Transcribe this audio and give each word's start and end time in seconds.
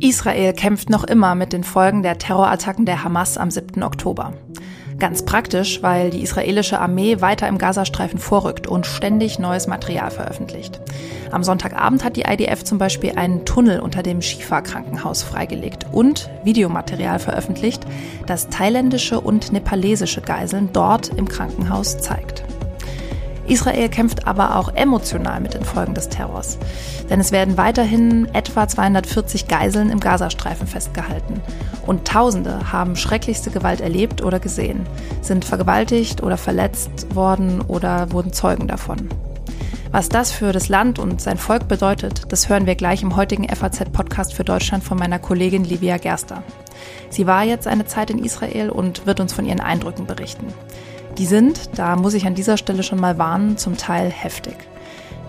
Israel 0.00 0.52
kämpft 0.52 0.90
noch 0.90 1.04
immer 1.04 1.34
mit 1.34 1.52
den 1.52 1.64
Folgen 1.64 2.02
der 2.02 2.18
Terrorattacken 2.18 2.86
der 2.86 3.04
Hamas 3.04 3.38
am 3.38 3.50
7. 3.50 3.82
Oktober. 3.82 4.34
Ganz 4.98 5.24
praktisch, 5.24 5.82
weil 5.82 6.10
die 6.10 6.22
israelische 6.22 6.78
Armee 6.78 7.20
weiter 7.20 7.48
im 7.48 7.58
Gazastreifen 7.58 8.18
vorrückt 8.18 8.66
und 8.66 8.86
ständig 8.86 9.38
neues 9.38 9.66
Material 9.66 10.10
veröffentlicht. 10.10 10.80
Am 11.30 11.42
Sonntagabend 11.42 12.04
hat 12.04 12.16
die 12.16 12.22
IDF 12.22 12.62
zum 12.62 12.78
Beispiel 12.78 13.12
einen 13.16 13.44
Tunnel 13.44 13.80
unter 13.80 14.02
dem 14.02 14.20
Shifa-Krankenhaus 14.20 15.22
freigelegt 15.22 15.86
und 15.92 16.30
Videomaterial 16.44 17.18
veröffentlicht, 17.18 17.86
das 18.26 18.48
thailändische 18.48 19.20
und 19.20 19.52
nepalesische 19.52 20.20
Geiseln 20.20 20.70
dort 20.72 21.08
im 21.08 21.26
Krankenhaus 21.26 21.98
zeigt. 21.98 22.44
Israel 23.46 23.88
kämpft 23.88 24.26
aber 24.26 24.56
auch 24.56 24.74
emotional 24.74 25.40
mit 25.40 25.54
den 25.54 25.64
Folgen 25.64 25.94
des 25.94 26.08
Terrors. 26.08 26.58
Denn 27.10 27.20
es 27.20 27.32
werden 27.32 27.56
weiterhin 27.56 28.26
etwa 28.34 28.68
240 28.68 29.48
Geiseln 29.48 29.90
im 29.90 30.00
Gazastreifen 30.00 30.66
festgehalten. 30.66 31.40
Und 31.86 32.06
Tausende 32.06 32.72
haben 32.72 32.96
schrecklichste 32.96 33.50
Gewalt 33.50 33.80
erlebt 33.80 34.22
oder 34.22 34.38
gesehen, 34.38 34.86
sind 35.20 35.44
vergewaltigt 35.44 36.22
oder 36.22 36.36
verletzt 36.36 37.14
worden 37.14 37.60
oder 37.60 38.12
wurden 38.12 38.32
Zeugen 38.32 38.68
davon. 38.68 39.08
Was 39.92 40.08
das 40.08 40.32
für 40.32 40.52
das 40.52 40.70
Land 40.70 40.98
und 40.98 41.20
sein 41.20 41.36
Volk 41.36 41.68
bedeutet, 41.68 42.32
das 42.32 42.48
hören 42.48 42.64
wir 42.64 42.76
gleich 42.76 43.02
im 43.02 43.14
heutigen 43.14 43.46
FAZ-Podcast 43.46 44.32
für 44.32 44.42
Deutschland 44.42 44.82
von 44.82 44.98
meiner 44.98 45.18
Kollegin 45.18 45.64
Livia 45.64 45.98
Gerster. 45.98 46.42
Sie 47.10 47.26
war 47.26 47.44
jetzt 47.44 47.66
eine 47.66 47.84
Zeit 47.84 48.08
in 48.08 48.24
Israel 48.24 48.70
und 48.70 49.04
wird 49.04 49.20
uns 49.20 49.34
von 49.34 49.44
ihren 49.44 49.60
Eindrücken 49.60 50.06
berichten. 50.06 50.46
Die 51.22 51.26
sind, 51.26 51.78
da 51.78 51.94
muss 51.94 52.14
ich 52.14 52.26
an 52.26 52.34
dieser 52.34 52.56
Stelle 52.56 52.82
schon 52.82 52.98
mal 52.98 53.16
warnen, 53.16 53.56
zum 53.56 53.76
Teil 53.76 54.10
heftig. 54.10 54.56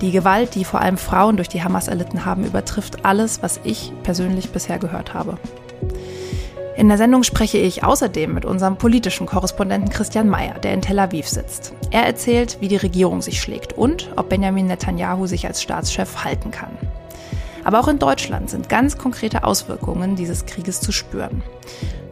Die 0.01 0.09
Gewalt, 0.09 0.55
die 0.55 0.65
vor 0.65 0.81
allem 0.81 0.97
Frauen 0.97 1.35
durch 1.35 1.49
die 1.49 1.63
Hamas 1.63 1.87
erlitten 1.87 2.25
haben, 2.25 2.45
übertrifft 2.45 3.05
alles, 3.05 3.43
was 3.43 3.59
ich 3.63 3.93
persönlich 4.01 4.49
bisher 4.49 4.79
gehört 4.79 5.13
habe. 5.13 5.37
In 6.75 6.87
der 6.87 6.97
Sendung 6.97 7.21
spreche 7.21 7.59
ich 7.59 7.83
außerdem 7.83 8.33
mit 8.33 8.43
unserem 8.43 8.77
politischen 8.77 9.27
Korrespondenten 9.27 9.91
Christian 9.91 10.29
Mayer, 10.29 10.55
der 10.55 10.73
in 10.73 10.81
Tel 10.81 10.97
Aviv 10.97 11.27
sitzt. 11.29 11.73
Er 11.91 12.07
erzählt, 12.07 12.57
wie 12.59 12.69
die 12.69 12.75
Regierung 12.75 13.21
sich 13.21 13.39
schlägt 13.39 13.73
und 13.73 14.09
ob 14.15 14.29
Benjamin 14.29 14.65
Netanyahu 14.65 15.27
sich 15.27 15.45
als 15.45 15.61
Staatschef 15.61 16.23
halten 16.23 16.49
kann. 16.49 16.75
Aber 17.63 17.79
auch 17.79 17.87
in 17.87 17.99
Deutschland 17.99 18.49
sind 18.49 18.67
ganz 18.67 18.97
konkrete 18.97 19.43
Auswirkungen 19.43 20.15
dieses 20.15 20.47
Krieges 20.47 20.81
zu 20.81 20.91
spüren. 20.91 21.43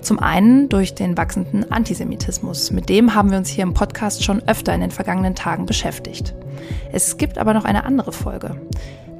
Zum 0.02 0.18
einen 0.18 0.68
durch 0.68 0.96
den 0.96 1.16
wachsenden 1.16 1.72
Antisemitismus. 1.72 2.72
Mit 2.72 2.90
dem 2.90 3.14
haben 3.14 3.30
wir 3.30 3.38
uns 3.38 3.50
hier 3.50 3.64
im 3.64 3.76
Podcast 3.76 4.24
schon 4.24 4.42
öfter 4.48 4.74
in 4.74 4.82
den 4.82 4.90
vergangenen 4.90 5.36
Tagen 5.36 5.68
beschäftigt. 5.68 6.34
Es 6.92 7.18
gibt 7.18 7.38
aber 7.38 7.54
noch 7.54 7.66
eine 7.66 7.86
andere 7.86 8.12
Folge. 8.12 8.60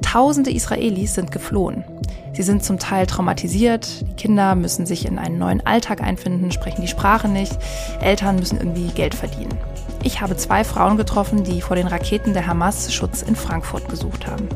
Tausende 0.02 0.50
Israelis 0.50 1.14
sind 1.14 1.30
geflohen. 1.30 1.84
Sie 2.32 2.42
sind 2.42 2.64
zum 2.64 2.78
Teil 2.78 3.06
traumatisiert, 3.06 4.00
die 4.00 4.14
Kinder 4.14 4.54
müssen 4.54 4.84
sich 4.84 5.06
in 5.06 5.18
einen 5.18 5.38
neuen 5.38 5.64
Alltag 5.64 6.02
einfinden, 6.02 6.50
sprechen 6.50 6.80
die 6.80 6.88
Sprache 6.88 7.28
nicht, 7.28 7.56
Eltern 8.00 8.36
müssen 8.36 8.58
irgendwie 8.58 8.88
Geld 8.88 9.14
verdienen. 9.14 9.56
Ich 10.02 10.20
habe 10.20 10.36
zwei 10.36 10.64
Frauen 10.64 10.96
getroffen, 10.96 11.44
die 11.44 11.60
vor 11.60 11.76
den 11.76 11.86
Raketen 11.86 12.32
der 12.32 12.46
Hamas 12.46 12.92
Schutz 12.92 13.22
in 13.22 13.36
Frankfurt 13.36 13.88
gesucht 13.88 14.26
haben. 14.26 14.48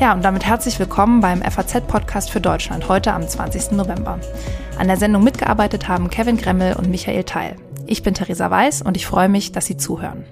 Ja, 0.00 0.14
und 0.14 0.24
damit 0.24 0.46
herzlich 0.46 0.78
willkommen 0.78 1.20
beim 1.20 1.42
FAZ-Podcast 1.42 2.30
für 2.30 2.40
Deutschland, 2.40 2.88
heute 2.88 3.12
am 3.12 3.26
20. 3.26 3.72
November. 3.72 4.20
An 4.78 4.86
der 4.86 4.96
Sendung 4.96 5.24
mitgearbeitet 5.24 5.88
haben 5.88 6.08
Kevin 6.08 6.36
Gremmel 6.36 6.74
und 6.74 6.88
Michael 6.88 7.24
Teil. 7.24 7.56
Ich 7.88 8.04
bin 8.04 8.14
Theresa 8.14 8.48
Weiß 8.48 8.82
und 8.82 8.96
ich 8.96 9.06
freue 9.06 9.28
mich, 9.28 9.50
dass 9.50 9.66
Sie 9.66 9.76
zuhören. 9.76 10.24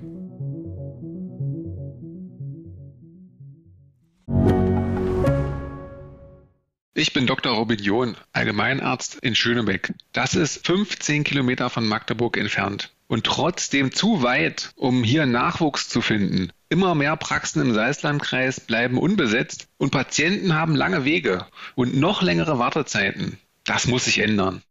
Ich 6.94 7.12
bin 7.12 7.26
Dr. 7.26 7.54
Robin 7.54 7.78
John, 7.80 8.16
Allgemeinarzt 8.32 9.16
in 9.16 9.34
Schönebeck. 9.34 9.92
Das 10.12 10.34
ist 10.36 10.64
15 10.64 11.24
Kilometer 11.24 11.68
von 11.68 11.86
Magdeburg 11.86 12.36
entfernt 12.36 12.92
und 13.08 13.24
trotzdem 13.24 13.90
zu 13.90 14.22
weit, 14.22 14.70
um 14.76 15.02
hier 15.02 15.26
Nachwuchs 15.26 15.88
zu 15.88 16.00
finden. 16.00 16.52
Immer 16.68 16.94
mehr 16.94 17.16
Praxen 17.16 17.62
im 17.62 17.74
Salzlandkreis 17.74 18.60
bleiben 18.60 18.96
unbesetzt 18.96 19.66
und 19.76 19.90
Patienten 19.90 20.54
haben 20.54 20.76
lange 20.76 21.04
Wege 21.04 21.46
und 21.74 21.96
noch 21.96 22.22
längere 22.22 22.60
Wartezeiten. 22.60 23.38
Das 23.66 23.86
muss 23.88 24.04
sich 24.04 24.20
ändern. 24.20 24.62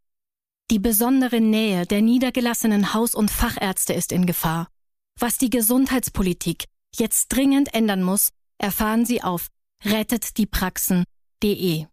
Die 0.72 0.80
besondere 0.80 1.42
Nähe 1.42 1.86
der 1.86 2.02
niedergelassenen 2.02 2.96
Haus- 2.96 3.14
und 3.14 3.30
Fachärzte 3.30 3.94
ist 3.94 4.12
in 4.12 4.26
Gefahr. 4.26 4.68
Was 5.20 5.38
die 5.38 5.52
Gesundheitspolitik 5.52 6.66
jetzt 6.96 7.28
dringend 7.28 7.72
ändern 7.74 8.02
muss, 8.02 8.30
erfahren 8.58 9.06
Sie 9.06 9.22
auf 9.22 9.50
rettetdiepraxen.de. 9.84 11.86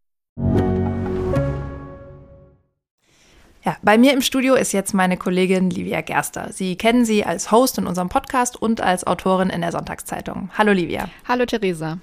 Ja, 3.65 3.77
bei 3.83 3.97
mir 3.97 4.13
im 4.13 4.23
Studio 4.23 4.57
ist 4.57 4.73
jetzt 4.73 4.93
meine 4.93 5.17
Kollegin 5.17 5.71
Livia 5.71 6.01
Gerster. 6.01 6.49
Sie 6.53 6.75
kennen 6.75 7.05
sie 7.05 7.25
als 7.25 7.53
Host 7.53 7.79
in 7.79 7.87
unserem 7.87 8.09
Podcast 8.09 8.61
und 8.61 8.81
als 8.81 9.07
Autorin 9.07 9.51
in 9.51 9.61
der 9.61 9.71
Sonntagszeitung. 9.71 10.51
Hallo 10.59 10.73
Livia. 10.73 11.09
Hallo 11.29 11.47
Theresa. 11.47 11.99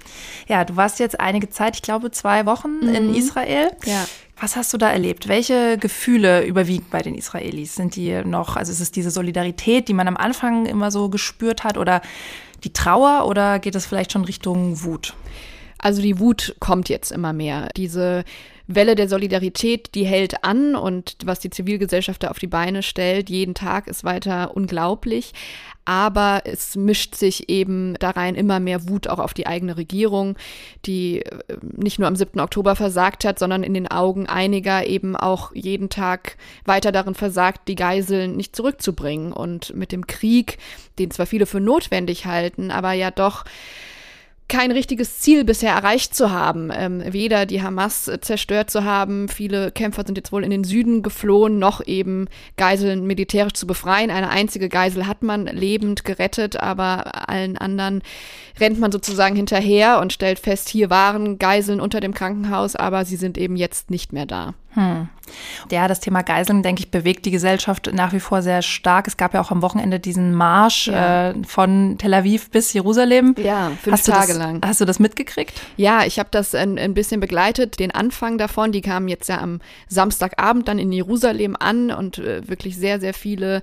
Ja, 0.48 0.64
du 0.64 0.76
warst 0.76 1.00
jetzt 1.00 1.20
einige 1.20 1.50
Zeit, 1.50 1.76
ich 1.76 1.82
glaube 1.82 2.10
zwei 2.12 2.46
Wochen 2.46 2.78
mhm. 2.80 2.94
in 2.94 3.14
Israel. 3.14 3.72
Ja. 3.84 4.06
Was 4.40 4.56
hast 4.56 4.72
du 4.72 4.78
da 4.78 4.90
erlebt? 4.90 5.28
Welche 5.28 5.76
Gefühle 5.76 6.44
überwiegen 6.44 6.86
bei 6.90 7.02
den 7.02 7.14
Israelis? 7.14 7.74
Sind 7.74 7.94
die 7.94 8.24
noch, 8.24 8.56
also 8.56 8.72
ist 8.72 8.80
es 8.80 8.90
diese 8.90 9.10
Solidarität, 9.10 9.86
die 9.86 9.92
man 9.92 10.08
am 10.08 10.16
Anfang 10.16 10.64
immer 10.64 10.90
so 10.90 11.10
gespürt 11.10 11.62
hat 11.62 11.76
oder 11.76 12.00
die 12.64 12.72
Trauer 12.72 13.26
oder 13.26 13.58
geht 13.58 13.74
es 13.74 13.84
vielleicht 13.84 14.12
schon 14.12 14.24
Richtung 14.24 14.82
Wut? 14.82 15.14
Also 15.80 16.02
die 16.02 16.18
Wut 16.18 16.56
kommt 16.60 16.88
jetzt 16.88 17.10
immer 17.10 17.32
mehr. 17.32 17.68
Diese 17.76 18.24
Welle 18.66 18.94
der 18.94 19.08
Solidarität, 19.08 19.94
die 19.94 20.04
hält 20.04 20.44
an 20.44 20.76
und 20.76 21.16
was 21.24 21.40
die 21.40 21.50
Zivilgesellschaft 21.50 22.22
da 22.22 22.28
auf 22.28 22.38
die 22.38 22.46
Beine 22.46 22.82
stellt, 22.82 23.30
jeden 23.30 23.54
Tag 23.54 23.88
ist 23.88 24.04
weiter 24.04 24.54
unglaublich. 24.54 25.32
Aber 25.86 26.42
es 26.44 26.76
mischt 26.76 27.14
sich 27.14 27.48
eben 27.48 27.94
da 27.98 28.10
rein 28.10 28.34
immer 28.34 28.60
mehr 28.60 28.88
Wut 28.88 29.08
auch 29.08 29.18
auf 29.18 29.34
die 29.34 29.46
eigene 29.46 29.76
Regierung, 29.76 30.36
die 30.84 31.22
äh, 31.22 31.38
nicht 31.62 31.98
nur 31.98 32.06
am 32.06 32.14
7. 32.14 32.38
Oktober 32.38 32.76
versagt 32.76 33.24
hat, 33.24 33.38
sondern 33.38 33.64
in 33.64 33.74
den 33.74 33.90
Augen 33.90 34.28
einiger 34.28 34.86
eben 34.86 35.16
auch 35.16 35.52
jeden 35.54 35.88
Tag 35.88 36.36
weiter 36.64 36.92
darin 36.92 37.14
versagt, 37.14 37.66
die 37.66 37.74
Geiseln 37.74 38.36
nicht 38.36 38.54
zurückzubringen. 38.54 39.32
Und 39.32 39.74
mit 39.74 39.90
dem 39.90 40.06
Krieg, 40.06 40.58
den 40.98 41.10
zwar 41.10 41.26
viele 41.26 41.46
für 41.46 41.60
notwendig 41.60 42.26
halten, 42.26 42.70
aber 42.70 42.92
ja 42.92 43.10
doch 43.10 43.44
kein 44.50 44.72
richtiges 44.72 45.20
Ziel 45.20 45.44
bisher 45.44 45.72
erreicht 45.72 46.14
zu 46.14 46.30
haben. 46.30 46.70
Ähm, 46.74 47.02
weder 47.06 47.46
die 47.46 47.62
Hamas 47.62 48.10
zerstört 48.20 48.70
zu 48.70 48.84
haben, 48.84 49.28
viele 49.28 49.70
Kämpfer 49.70 50.02
sind 50.04 50.18
jetzt 50.18 50.32
wohl 50.32 50.44
in 50.44 50.50
den 50.50 50.64
Süden 50.64 51.02
geflohen, 51.02 51.58
noch 51.58 51.86
eben 51.86 52.26
Geiseln 52.58 53.06
militärisch 53.06 53.54
zu 53.54 53.66
befreien. 53.66 54.10
Eine 54.10 54.28
einzige 54.28 54.68
Geisel 54.68 55.06
hat 55.06 55.22
man 55.22 55.46
lebend 55.46 56.04
gerettet, 56.04 56.58
aber 56.58 57.28
allen 57.30 57.56
anderen 57.56 58.02
rennt 58.58 58.78
man 58.78 58.92
sozusagen 58.92 59.36
hinterher 59.36 60.00
und 60.00 60.12
stellt 60.12 60.40
fest, 60.40 60.68
hier 60.68 60.90
waren 60.90 61.38
Geiseln 61.38 61.80
unter 61.80 62.00
dem 62.00 62.12
Krankenhaus, 62.12 62.76
aber 62.76 63.04
sie 63.04 63.16
sind 63.16 63.38
eben 63.38 63.56
jetzt 63.56 63.90
nicht 63.90 64.12
mehr 64.12 64.26
da. 64.26 64.54
Hm. 64.74 65.08
Ja, 65.70 65.88
das 65.88 66.00
Thema 66.00 66.22
Geiseln, 66.22 66.62
denke 66.62 66.80
ich, 66.80 66.90
bewegt 66.90 67.24
die 67.26 67.30
Gesellschaft 67.30 67.90
nach 67.92 68.12
wie 68.12 68.20
vor 68.20 68.42
sehr 68.42 68.62
stark. 68.62 69.06
Es 69.06 69.16
gab 69.16 69.34
ja 69.34 69.40
auch 69.40 69.50
am 69.50 69.62
Wochenende 69.62 70.00
diesen 70.00 70.34
Marsch 70.34 70.88
ja. 70.88 71.30
äh, 71.30 71.34
von 71.46 71.96
Tel 71.98 72.14
Aviv 72.14 72.50
bis 72.50 72.72
Jerusalem. 72.72 73.34
Ja, 73.38 73.72
fünf 73.80 73.96
hast 73.96 74.06
Tage 74.06 74.28
das, 74.28 74.38
lang. 74.38 74.60
Hast 74.64 74.80
du 74.80 74.84
das 74.84 74.98
mitgekriegt? 74.98 75.60
Ja, 75.76 76.04
ich 76.04 76.18
habe 76.18 76.28
das 76.32 76.54
ein, 76.54 76.78
ein, 76.78 76.94
bisschen 76.94 77.20
begleitet, 77.20 77.78
den 77.78 77.90
Anfang 77.90 78.38
davon. 78.38 78.72
Die 78.72 78.80
kamen 78.80 79.08
jetzt 79.08 79.28
ja 79.28 79.40
am 79.40 79.60
Samstagabend 79.88 80.68
dann 80.68 80.78
in 80.78 80.92
Jerusalem 80.92 81.56
an 81.58 81.90
und 81.90 82.18
äh, 82.18 82.48
wirklich 82.48 82.76
sehr, 82.76 83.00
sehr 83.00 83.14
viele 83.14 83.62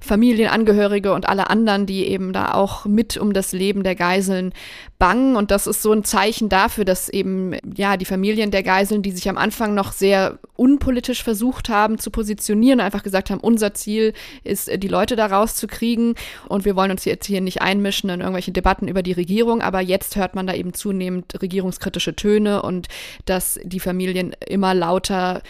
Familienangehörige 0.00 1.12
und 1.14 1.28
alle 1.28 1.50
anderen, 1.50 1.86
die 1.86 2.06
eben 2.06 2.32
da 2.32 2.52
auch 2.52 2.84
mit 2.84 3.16
um 3.16 3.32
das 3.32 3.52
Leben 3.52 3.82
der 3.82 3.94
Geiseln 3.94 4.52
bangen. 4.98 5.36
Und 5.36 5.50
das 5.50 5.66
ist 5.66 5.82
so 5.82 5.92
ein 5.92 6.04
Zeichen 6.04 6.48
dafür, 6.48 6.84
dass 6.84 7.08
eben 7.08 7.56
ja 7.74 7.96
die 7.96 8.04
Familien 8.04 8.50
der 8.50 8.62
Geiseln, 8.62 9.02
die 9.02 9.12
sich 9.12 9.28
am 9.28 9.38
Anfang 9.38 9.74
noch 9.74 9.92
sehr 9.92 10.38
unpolitisch 10.56 11.22
versucht 11.22 11.68
haben 11.68 11.98
zu 11.98 12.10
positionieren, 12.10 12.80
einfach 12.80 13.02
gesagt 13.02 13.30
haben, 13.30 13.40
unser 13.40 13.74
Ziel 13.74 14.12
ist, 14.44 14.70
die 14.82 14.88
Leute 14.88 15.16
da 15.16 15.26
rauszukriegen 15.26 16.14
und 16.48 16.64
wir 16.64 16.76
wollen 16.76 16.90
uns 16.90 17.04
jetzt 17.04 17.26
hier 17.26 17.40
nicht 17.40 17.62
einmischen 17.62 18.10
in 18.10 18.20
irgendwelche 18.20 18.52
Debatten 18.52 18.88
über 18.88 19.02
die 19.02 19.12
Regierung, 19.12 19.60
aber 19.60 19.80
jetzt 19.80 20.16
hört 20.16 20.34
man 20.34 20.46
da 20.46 20.54
eben 20.54 20.74
zunehmend 20.74 21.40
regierungskritische 21.40 22.16
Töne 22.16 22.62
und 22.62 22.88
dass 23.24 23.60
die 23.62 23.80
Familien 23.80 24.34
immer 24.46 24.74
lauter 24.74 25.42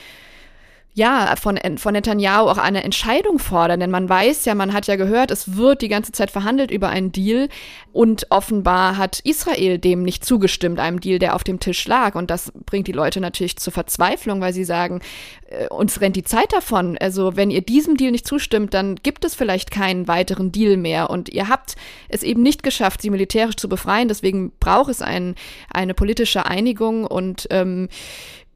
ja, 0.96 1.36
von, 1.36 1.58
von 1.76 1.92
Netanyahu 1.92 2.48
auch 2.48 2.56
eine 2.56 2.82
Entscheidung 2.82 3.38
fordern. 3.38 3.80
Denn 3.80 3.90
man 3.90 4.08
weiß 4.08 4.46
ja, 4.46 4.54
man 4.54 4.72
hat 4.72 4.86
ja 4.86 4.96
gehört, 4.96 5.30
es 5.30 5.54
wird 5.54 5.82
die 5.82 5.88
ganze 5.88 6.10
Zeit 6.10 6.30
verhandelt 6.30 6.70
über 6.70 6.88
einen 6.88 7.12
Deal. 7.12 7.50
Und 7.92 8.28
offenbar 8.30 8.96
hat 8.96 9.20
Israel 9.20 9.78
dem 9.78 10.02
nicht 10.02 10.24
zugestimmt, 10.24 10.80
einem 10.80 10.98
Deal, 10.98 11.18
der 11.18 11.34
auf 11.34 11.44
dem 11.44 11.60
Tisch 11.60 11.86
lag. 11.86 12.14
Und 12.14 12.30
das 12.30 12.50
bringt 12.64 12.86
die 12.86 12.92
Leute 12.92 13.20
natürlich 13.20 13.58
zur 13.58 13.74
Verzweiflung, 13.74 14.40
weil 14.40 14.54
sie 14.54 14.64
sagen, 14.64 15.02
äh, 15.50 15.68
uns 15.68 16.00
rennt 16.00 16.16
die 16.16 16.24
Zeit 16.24 16.54
davon. 16.54 16.96
Also 16.98 17.36
wenn 17.36 17.50
ihr 17.50 17.60
diesem 17.60 17.98
Deal 17.98 18.10
nicht 18.10 18.26
zustimmt, 18.26 18.72
dann 18.72 18.96
gibt 18.96 19.26
es 19.26 19.34
vielleicht 19.34 19.70
keinen 19.70 20.08
weiteren 20.08 20.50
Deal 20.50 20.78
mehr. 20.78 21.10
Und 21.10 21.28
ihr 21.28 21.50
habt 21.50 21.76
es 22.08 22.22
eben 22.22 22.42
nicht 22.42 22.62
geschafft, 22.62 23.02
sie 23.02 23.10
militärisch 23.10 23.56
zu 23.56 23.68
befreien. 23.68 24.08
Deswegen 24.08 24.50
braucht 24.60 24.90
es 24.90 25.02
ein, 25.02 25.34
eine 25.70 25.92
politische 25.92 26.46
Einigung. 26.46 27.04
Und 27.04 27.48
ähm, 27.50 27.90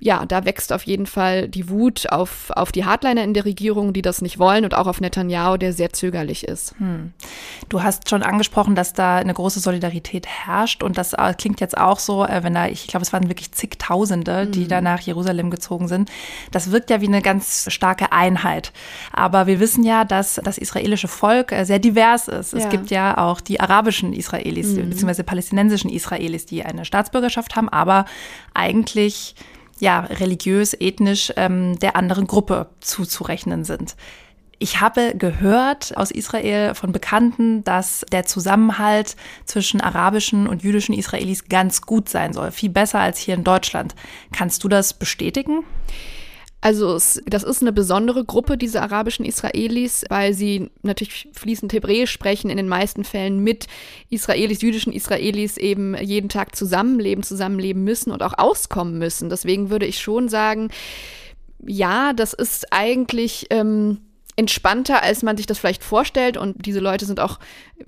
ja, 0.02 0.24
da 0.24 0.46
wächst 0.46 0.72
auf 0.72 0.84
jeden 0.84 1.04
Fall 1.04 1.46
die 1.46 1.68
Wut 1.68 2.10
auf, 2.10 2.50
auf 2.56 2.72
die 2.72 2.86
Hardliner 2.86 3.22
in 3.22 3.34
der 3.34 3.44
Regierung, 3.44 3.92
die 3.92 4.00
das 4.00 4.22
nicht 4.22 4.38
wollen 4.38 4.64
und 4.64 4.74
auch 4.74 4.86
auf 4.86 5.00
Netanyahu, 5.00 5.58
der 5.58 5.74
sehr 5.74 5.92
zögerlich 5.92 6.48
ist. 6.48 6.74
Hm. 6.78 7.12
Du 7.68 7.82
hast 7.82 8.08
schon 8.08 8.22
angesprochen, 8.22 8.74
dass 8.74 8.94
da 8.94 9.16
eine 9.16 9.34
große 9.34 9.60
Solidarität 9.60 10.26
herrscht 10.26 10.82
und 10.82 10.96
das 10.96 11.12
äh, 11.12 11.34
klingt 11.36 11.60
jetzt 11.60 11.76
auch 11.76 11.98
so, 11.98 12.24
äh, 12.24 12.42
wenn 12.42 12.54
da, 12.54 12.66
ich 12.66 12.86
glaube, 12.86 13.04
es 13.04 13.12
waren 13.12 13.28
wirklich 13.28 13.52
zigtausende, 13.52 14.46
die 14.46 14.62
hm. 14.62 14.68
da 14.68 14.80
nach 14.80 15.00
Jerusalem 15.00 15.50
gezogen 15.50 15.86
sind. 15.86 16.10
Das 16.50 16.72
wirkt 16.72 16.88
ja 16.88 17.02
wie 17.02 17.08
eine 17.08 17.20
ganz 17.20 17.70
starke 17.70 18.10
Einheit. 18.10 18.72
Aber 19.12 19.46
wir 19.46 19.60
wissen 19.60 19.84
ja, 19.84 20.06
dass 20.06 20.40
das 20.42 20.56
israelische 20.56 21.08
Volk 21.08 21.52
äh, 21.52 21.64
sehr 21.64 21.78
divers 21.78 22.26
ist. 22.26 22.54
Es 22.54 22.70
gibt 22.70 22.90
ja 22.90 23.18
auch 23.18 23.42
die 23.42 23.60
arabischen 23.60 24.14
Israelis, 24.14 24.68
hm. 24.68 24.88
beziehungsweise 24.88 25.24
palästinensischen 25.24 25.90
Israelis, 25.90 26.46
die 26.46 26.64
eine 26.64 26.86
Staatsbürgerschaft 26.86 27.54
haben, 27.54 27.68
aber 27.68 28.06
eigentlich 28.54 29.34
ja, 29.80 30.00
religiös, 30.00 30.74
ethnisch 30.78 31.32
ähm, 31.36 31.78
der 31.78 31.96
anderen 31.96 32.26
Gruppe 32.26 32.68
zuzurechnen 32.80 33.64
sind. 33.64 33.96
Ich 34.62 34.80
habe 34.82 35.14
gehört 35.16 35.96
aus 35.96 36.10
Israel 36.10 36.74
von 36.74 36.92
Bekannten, 36.92 37.64
dass 37.64 38.04
der 38.12 38.26
Zusammenhalt 38.26 39.16
zwischen 39.46 39.80
arabischen 39.80 40.46
und 40.46 40.62
jüdischen 40.62 40.94
Israelis 40.94 41.46
ganz 41.48 41.80
gut 41.80 42.10
sein 42.10 42.34
soll, 42.34 42.50
viel 42.50 42.68
besser 42.68 43.00
als 43.00 43.18
hier 43.18 43.34
in 43.34 43.42
Deutschland. 43.42 43.94
Kannst 44.32 44.62
du 44.62 44.68
das 44.68 44.92
bestätigen? 44.92 45.64
Also 46.62 46.94
es, 46.94 47.22
das 47.26 47.42
ist 47.42 47.62
eine 47.62 47.72
besondere 47.72 48.24
Gruppe, 48.24 48.58
diese 48.58 48.82
arabischen 48.82 49.24
Israelis, 49.24 50.04
weil 50.10 50.34
sie 50.34 50.70
natürlich 50.82 51.28
fließend 51.32 51.72
Hebräisch 51.72 52.10
sprechen, 52.10 52.50
in 52.50 52.58
den 52.58 52.68
meisten 52.68 53.04
Fällen 53.04 53.40
mit 53.40 53.66
Israelis, 54.10 54.60
jüdischen 54.60 54.92
Israelis 54.92 55.56
eben 55.56 55.96
jeden 55.96 56.28
Tag 56.28 56.54
zusammenleben, 56.54 57.22
zusammenleben 57.22 57.82
müssen 57.82 58.10
und 58.10 58.22
auch 58.22 58.34
auskommen 58.36 58.98
müssen. 58.98 59.30
Deswegen 59.30 59.70
würde 59.70 59.86
ich 59.86 60.00
schon 60.00 60.28
sagen, 60.28 60.68
ja, 61.66 62.12
das 62.12 62.34
ist 62.34 62.72
eigentlich 62.72 63.46
ähm, 63.50 63.98
entspannter, 64.40 65.02
als 65.02 65.22
man 65.22 65.36
sich 65.36 65.44
das 65.44 65.58
vielleicht 65.58 65.84
vorstellt. 65.84 66.38
Und 66.38 66.64
diese 66.64 66.80
Leute 66.80 67.04
sind 67.04 67.20
auch 67.20 67.38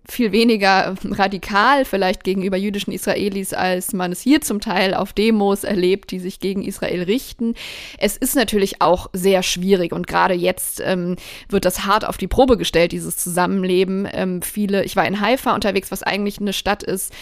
viel 0.07 0.33
weniger 0.33 0.95
radikal 1.03 1.87
vielleicht 1.87 2.25
gegenüber 2.25 2.59
jüdischen 2.59 2.93
Israelis, 2.93 3.55
als 3.55 3.95
man 3.95 4.13
es 4.13 4.21
hier 4.21 4.43
zum 4.43 4.61
Teil 4.61 4.93
auf 4.93 5.15
Demos 5.15 5.65
erlebt, 5.65 6.11
die 6.11 6.19
sich 6.19 6.41
gegen 6.41 6.63
Israel 6.63 7.05
richten. 7.05 7.55
Es 7.97 8.19
ist 8.19 8.37
natürlich 8.37 8.83
auch 8.83 9.09
sehr 9.15 9.43
schwierig 9.43 9.93
und 9.93 10.07
gerade 10.07 10.35
jetzt 10.35 10.83
ähm, 10.85 11.17
wird 11.49 11.65
das 11.65 11.87
hart 11.87 12.05
auf 12.05 12.19
die 12.19 12.29
Probe 12.29 12.59
gestellt, 12.59 12.93
dieses 12.93 13.17
Zusammenleben. 13.17 14.07
Ähm, 14.13 14.43
viele, 14.43 14.85
ich 14.85 14.95
war 14.95 15.07
in 15.07 15.21
Haifa 15.21 15.55
unterwegs, 15.55 15.91
was 15.91 16.03
eigentlich 16.03 16.39
eine 16.39 16.53
Stadt 16.53 16.83
ist, 16.83 17.15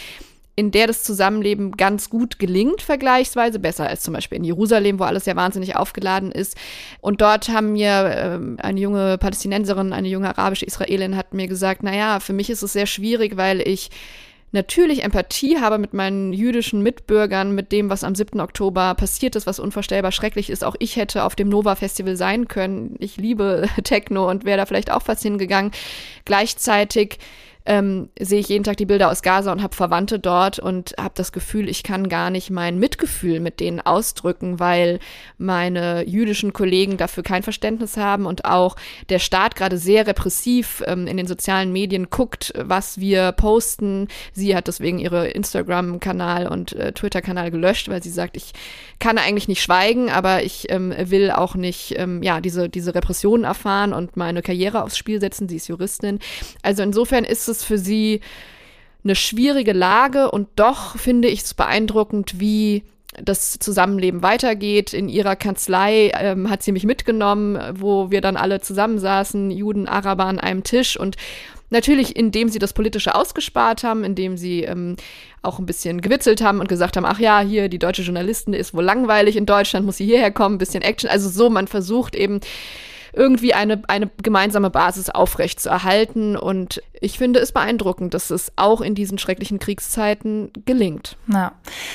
in 0.56 0.70
der 0.70 0.87
das 0.87 1.02
Zusammenleben 1.02 1.73
ganz 1.73 2.11
gut 2.11 2.38
gelingt, 2.38 2.82
vergleichsweise 2.82 3.58
besser 3.58 3.88
als 3.88 4.02
zum 4.02 4.14
Beispiel 4.14 4.38
in 4.38 4.44
Jerusalem, 4.44 4.99
wo 4.99 5.05
alles 5.05 5.26
ja 5.26 5.37
wahnsinnig 5.37 5.76
aufgeladen 5.76 6.32
ist. 6.32 6.56
Und 7.00 7.20
dort 7.20 7.49
haben 7.49 7.73
mir 7.73 7.88
äh, 8.58 8.62
eine 8.62 8.81
junge 8.81 9.17
Palästinenserin, 9.19 9.93
eine 9.93 10.08
junge 10.08 10.29
arabische 10.29 10.67
Israelin 10.67 11.17
hat 11.17 11.32
mir 11.35 11.49
gesagt, 11.49 11.82
naja, 11.82 12.20
für 12.20 12.32
mich 12.32 12.50
ist 12.50 12.62
es 12.62 12.73
sehr 12.73 12.87
schwierig, 12.87 13.37
weil 13.37 13.61
ich 13.61 13.91
natürlich 14.52 15.05
Empathie 15.05 15.58
habe 15.61 15.79
mit 15.79 15.94
meinen 15.94 16.32
jüdischen 16.32 16.82
Mitbürgern, 16.82 17.55
mit 17.55 17.73
dem, 17.73 17.88
was 17.88 18.05
am 18.05 18.14
7. 18.14 18.41
Oktober 18.41 18.94
passiert 18.94 19.37
ist, 19.37 19.46
was 19.46 19.61
unvorstellbar 19.61 20.12
schrecklich 20.12 20.50
ist. 20.50 20.64
Auch 20.64 20.76
ich 20.79 20.96
hätte 20.96 21.25
auf 21.25 21.37
dem 21.37 21.49
Nova 21.49 21.76
Festival 21.76 22.17
sein 22.17 22.49
können. 22.49 22.96
Ich 22.99 23.17
liebe 23.17 23.69
Techno 23.85 24.29
und 24.29 24.44
wäre 24.44 24.58
da 24.58 24.67
vielleicht 24.67 24.91
auch 24.91 25.03
fast 25.03 25.23
hingegangen. 25.23 25.73
Gleichzeitig 26.25 27.19
ähm, 27.67 28.09
sehe 28.19 28.41
ich 28.41 28.49
jeden 28.49 28.65
Tag 28.65 28.77
die 28.77 28.87
Bilder 28.87 29.11
aus 29.11 29.23
Gaza 29.23 29.53
und 29.53 29.62
habe 29.62 29.77
Verwandte 29.77 30.19
dort 30.19 30.59
und 30.59 30.95
habe 30.99 31.15
das 31.15 31.33
Gefühl, 31.33 31.69
ich 31.69 31.83
kann 31.83 32.09
gar 32.09 32.31
nicht 32.31 32.51
mein 32.51 32.79
Mitgefühl 32.79 33.41
mit 33.41 33.61
denen 33.61 33.81
ausdrücken, 33.81 34.59
weil 34.59 34.99
meine 35.39 36.07
jüdischen 36.07 36.53
Kollegen 36.53 36.97
dafür 36.97 37.23
kein 37.23 37.43
Verständnis 37.43 37.97
haben 37.97 38.27
und 38.27 38.45
auch 38.45 38.77
der 39.09 39.19
Staat 39.19 39.57
gerade 39.57 39.79
sehr 39.79 40.07
repressiv 40.07 40.83
ähm, 40.87 41.07
in 41.07 41.17
den 41.17 41.27
sozialen 41.27 41.73
Medien 41.73 42.09
guckt, 42.11 42.53
was 42.57 42.99
wir 42.99 43.33
posten. 43.33 44.09
Sie 44.33 44.56
hat 44.56 44.67
deswegen 44.67 44.99
ihre 44.99 45.29
Instagram-Kanal 45.29 46.47
und 46.47 46.73
äh, 46.73 46.93
Twitter-Kanal 46.93 47.51
gelöscht, 47.51 47.89
weil 47.89 48.03
sie 48.03 48.11
sagt, 48.11 48.37
ich 48.37 48.53
kann 48.99 49.19
eigentlich 49.19 49.49
nicht 49.49 49.63
schweigen, 49.63 50.11
aber 50.11 50.43
ich 50.43 50.71
ähm, 50.71 50.95
will 50.97 51.31
auch 51.31 51.55
nicht 51.55 51.95
ähm, 51.99 52.23
ja 52.23 52.41
diese 52.41 52.69
diese 52.69 52.95
Repressionen 52.95 53.45
erfahren 53.45 53.93
und 53.93 54.17
meine 54.17 54.43
Karriere 54.43 54.83
aufs 54.83 54.97
Spiel 54.97 55.21
setzen. 55.21 55.49
Sie 55.49 55.56
ist 55.56 55.69
Juristin. 55.69 56.19
Also 56.63 56.83
insofern 56.83 57.25
ist 57.25 57.49
es 57.50 57.64
für 57.64 57.79
sie 57.79 58.20
eine 59.05 59.14
schwierige 59.14 59.73
Lage 59.73 60.31
und 60.31 60.49
doch 60.56 60.97
finde 60.97 61.29
ich 61.29 61.41
es 61.41 61.55
beeindruckend, 61.55 62.38
wie 62.41 62.85
das 63.23 63.58
Zusammenleben 63.58 64.23
weitergeht. 64.23 64.93
In 64.93 65.08
ihrer 65.08 65.37
Kanzlei 65.37 66.12
ähm, 66.14 66.49
hat 66.49 66.62
sie 66.62 66.73
mich 66.73 66.85
mitgenommen, 66.85 67.58
wo 67.75 68.11
wir 68.11 68.20
dann 68.20 68.37
alle 68.37 68.61
zusammensaßen, 68.61 69.50
Juden, 69.50 69.88
Araber 69.88 70.26
an 70.26 70.38
einem 70.38 70.64
Tisch 70.64 70.99
und 70.99 71.17
Natürlich, 71.73 72.17
indem 72.17 72.49
sie 72.49 72.58
das 72.58 72.73
Politische 72.73 73.14
ausgespart 73.14 73.85
haben, 73.85 74.03
indem 74.03 74.37
sie 74.37 74.64
ähm, 74.64 74.96
auch 75.41 75.61
ein 75.61 75.67
bisschen 75.67 76.00
gewitzelt 76.00 76.43
haben 76.43 76.58
und 76.58 76.69
gesagt 76.69 76.96
haben, 76.96 77.05
ach 77.05 77.20
ja, 77.20 77.41
hier, 77.41 77.69
die 77.69 77.79
deutsche 77.79 78.03
Journalistin 78.03 78.55
ist 78.55 78.75
wohl 78.75 78.82
langweilig 78.82 79.37
in 79.37 79.46
Deutschland, 79.46 79.87
muss 79.87 79.96
sie 79.96 80.05
hierher 80.05 80.32
kommen, 80.32 80.56
ein 80.56 80.58
bisschen 80.58 80.82
Action. 80.82 81.08
Also 81.08 81.29
so, 81.29 81.49
man 81.49 81.69
versucht 81.69 82.17
eben 82.17 82.41
irgendwie 83.12 83.55
eine, 83.55 83.83
eine 83.89 84.11
gemeinsame 84.23 84.71
Basis 84.71 85.11
aufrecht 85.11 85.61
zu 85.61 85.69
erhalten. 85.69 86.37
Und 86.37 86.83
ich 87.01 87.19
finde 87.19 87.41
es 87.41 87.53
beeindruckend, 87.53 88.15
dass 88.15 88.31
es 88.31 88.53
auch 88.57 88.81
in 88.81 88.95
diesen 88.95 89.19
schrecklichen 89.19 89.59
Kriegszeiten 89.59 90.51
gelingt. 90.65 91.17
Ja. 91.33 91.53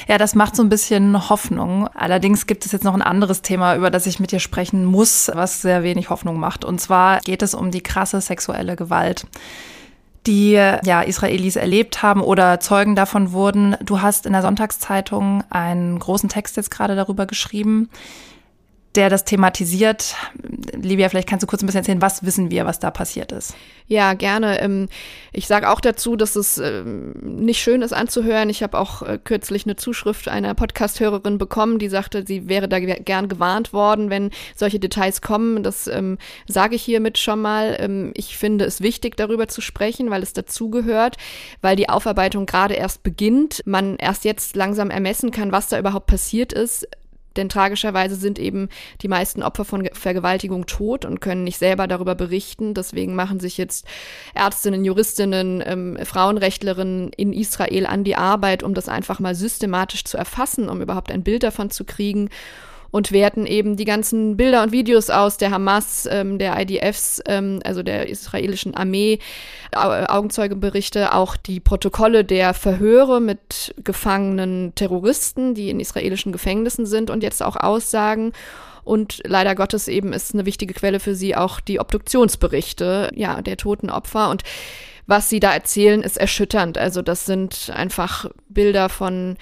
ja, 0.08 0.18
das 0.18 0.36
macht 0.36 0.56
so 0.56 0.64
ein 0.64 0.70
bisschen 0.70 1.30
Hoffnung. 1.30 1.88
Allerdings 1.94 2.48
gibt 2.48 2.66
es 2.66 2.72
jetzt 2.72 2.84
noch 2.84 2.94
ein 2.94 3.02
anderes 3.02 3.42
Thema, 3.42 3.76
über 3.76 3.90
das 3.90 4.08
ich 4.08 4.20
mit 4.20 4.32
dir 4.32 4.40
sprechen 4.40 4.86
muss, 4.86 5.32
was 5.34 5.62
sehr 5.62 5.84
wenig 5.84 6.10
Hoffnung 6.10 6.40
macht. 6.40 6.66
Und 6.66 6.80
zwar 6.80 7.20
geht 7.22 7.42
es 7.42 7.54
um 7.54 7.72
die 7.72 7.82
krasse 7.82 8.22
sexuelle 8.22 8.76
Gewalt 8.76 9.26
die 10.28 10.54
ja 10.54 11.02
Israelis 11.02 11.56
erlebt 11.56 12.02
haben 12.02 12.22
oder 12.22 12.60
Zeugen 12.60 12.96
davon 12.96 13.32
wurden. 13.32 13.76
Du 13.84 14.02
hast 14.02 14.26
in 14.26 14.34
der 14.34 14.42
Sonntagszeitung 14.42 15.44
einen 15.52 16.00
großen 16.00 16.30
Text 16.30 16.58
jetzt 16.58 16.72
gerade 16.72 16.96
darüber 16.96 17.28
geschrieben 17.28 17.90
der 18.96 19.10
das 19.10 19.26
thematisiert. 19.26 20.16
Livia, 20.74 21.10
vielleicht 21.10 21.30
kannst 21.30 21.44
du 21.44 21.48
kurz 21.48 21.62
ein 21.62 21.66
bisschen 21.66 21.80
erzählen, 21.80 22.02
was 22.02 22.26
wissen 22.26 22.52
wir, 22.52 22.66
was 22.66 22.80
da 22.80 22.92
passiert 22.92 23.32
ist? 23.32 23.56
Ja, 23.88 24.14
gerne. 24.14 24.60
Ähm, 24.62 24.88
ich 25.32 25.46
sage 25.46 25.70
auch 25.70 25.80
dazu, 25.80 26.16
dass 26.16 26.36
es 26.36 26.58
ähm, 26.58 27.14
nicht 27.22 27.62
schön 27.62 27.84
ist 27.84 27.94
anzuhören. 27.94 28.50
Ich 28.50 28.64
habe 28.64 28.80
auch 28.80 29.04
äh, 29.04 29.20
kürzlich 29.24 29.66
eine 29.66 29.76
Zuschrift 29.76 30.28
einer 30.28 30.56
Podcast-Hörerin 30.56 31.38
bekommen, 31.38 31.78
die 31.78 31.90
sagte, 31.90 32.26
sie 32.26 32.50
wäre 32.50 32.68
da 32.68 32.80
gern 32.80 33.28
gewarnt 33.28 33.74
worden, 33.74 34.10
wenn 34.10 34.32
solche 34.56 34.80
Details 34.80 35.22
kommen. 35.22 35.62
Das 35.62 35.88
ähm, 35.88 36.18
sage 36.48 36.76
ich 36.76 36.84
hiermit 36.84 37.18
schon 37.18 37.42
mal. 37.42 37.56
Ich 38.16 38.38
finde 38.38 38.66
es 38.66 38.82
wichtig, 38.82 39.18
darüber 39.18 39.48
zu 39.48 39.62
sprechen, 39.62 40.10
weil 40.10 40.24
es 40.24 40.34
dazugehört, 40.34 41.18
weil 41.62 41.76
die 41.76 41.90
Aufarbeitung 41.90 42.46
gerade 42.46 42.74
erst 42.74 43.04
beginnt. 43.04 43.62
Man 43.66 43.98
erst 43.98 44.26
jetzt 44.26 44.56
langsam 44.56 44.90
ermessen 44.90 45.32
kann, 45.32 45.52
was 45.52 45.70
da 45.70 45.78
überhaupt 45.78 46.08
passiert 46.08 46.54
ist 46.54 46.88
denn 47.38 47.50
tragischerweise 47.50 48.16
sind 48.16 48.40
eben 48.40 48.70
die 49.02 49.08
meisten 49.08 49.44
Opfer 49.44 49.66
von 49.66 49.88
Vergewaltigung 49.94 50.66
tot 50.66 51.06
und 51.06 51.22
können 51.22 51.44
nicht 51.44 51.60
selber 51.60 51.88
darüber 51.88 52.16
berichten. 52.16 52.74
Deswegen 52.74 53.16
machen 53.16 53.40
sich 53.40 53.58
jetzt 53.58 53.86
Ärztinnen, 54.34 54.86
Juristinnen, 54.86 55.64
ähm, 55.66 55.98
Frauenrechtlerinnen 56.04 57.12
in 57.16 57.34
Israel 57.34 57.86
an 57.86 58.04
die 58.04 58.16
Arbeit, 58.16 58.64
um 58.64 58.74
das 58.74 58.90
einfach 58.90 59.20
mal 59.20 59.36
systematisch 59.36 60.04
zu 60.04 60.18
erfassen, 60.18 60.70
um 60.70 60.82
überhaupt 60.82 61.12
ein 61.12 61.24
Bild 61.24 61.44
davon 61.44 61.70
zu 61.70 61.86
kriegen 61.86 62.30
und 62.92 63.12
werten 63.12 63.46
eben 63.46 63.76
die 63.76 63.86
ganzen 63.86 64.38
Bilder 64.38 64.64
und 64.64 64.72
Videos 64.72 65.10
aus 65.10 65.38
der 65.38 65.52
Hamas, 65.52 66.08
ähm, 66.10 66.40
der 66.40 66.60
IDFs, 66.60 67.22
ähm, 67.28 67.60
also 67.64 67.84
der 67.84 68.10
israelischen 68.10 68.76
Armee, 68.76 69.20
Augenzeugenberichte, 69.74 71.14
auch 71.14 71.36
die 71.36 71.60
Protokolle 71.60 72.24
der 72.24 72.54
Verhöre 72.54 73.20
mit 73.20 73.76
gefangenen 73.84 74.74
Terroristen, 74.76 75.54
die 75.54 75.70
in 75.70 75.80
israelischen 75.80 76.32
Gefängnissen 76.32 76.86
sind 76.86 77.10
und 77.10 77.24
jetzt 77.24 77.44
auch 77.44 77.56
Aussagen. 77.56 78.32
Und 78.86 79.22
leider 79.26 79.56
Gottes 79.56 79.88
eben 79.88 80.14
ist 80.14 80.34
eine 80.34 80.46
wichtige 80.46 80.74
Quelle 80.74 81.00
für 81.00 81.16
sie 81.16 81.36
auch 81.36 81.60
die 81.60 81.80
Obduktionsberichte, 81.80 83.12
ja, 83.16 83.42
der 83.42 83.58
toten 83.58 83.90
Opfer. 83.90 84.30
Und 84.30 84.44
was 85.08 85.30
sie 85.30 85.40
da 85.40 85.54
erzählen, 85.54 86.02
ist 86.02 86.18
erschütternd. 86.18 86.78
Also 86.78 87.02
das 87.02 87.26
sind 87.26 87.72
einfach 87.76 88.30
Bilder 88.48 88.90
von 88.90 89.38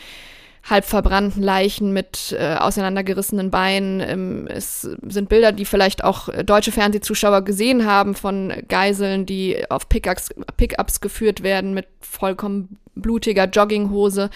halb 0.63 0.86
verbrannten 0.86 1.43
Leichen 1.43 1.91
mit 1.91 2.36
äh, 2.38 2.55
auseinandergerissenen 2.55 3.51
Beinen. 3.51 4.00
Ähm, 4.00 4.48
es 4.48 4.82
sind 4.82 5.29
Bilder, 5.29 5.51
die 5.51 5.65
vielleicht 5.65 6.03
auch 6.03 6.29
deutsche 6.46 6.72
Fernsehzuschauer 6.72 7.41
gesehen 7.41 7.86
haben 7.86 8.15
von 8.15 8.53
Geiseln, 8.70 9.25
die 9.25 9.70
auf 9.70 9.89
Pickups, 9.89 10.29
Pickups 10.58 11.01
geführt 11.01 11.43
werden 11.43 11.74
mit 11.74 11.88
vollkommen 12.00 12.77
blutiger 12.96 13.46
Jogginghose 13.46 14.29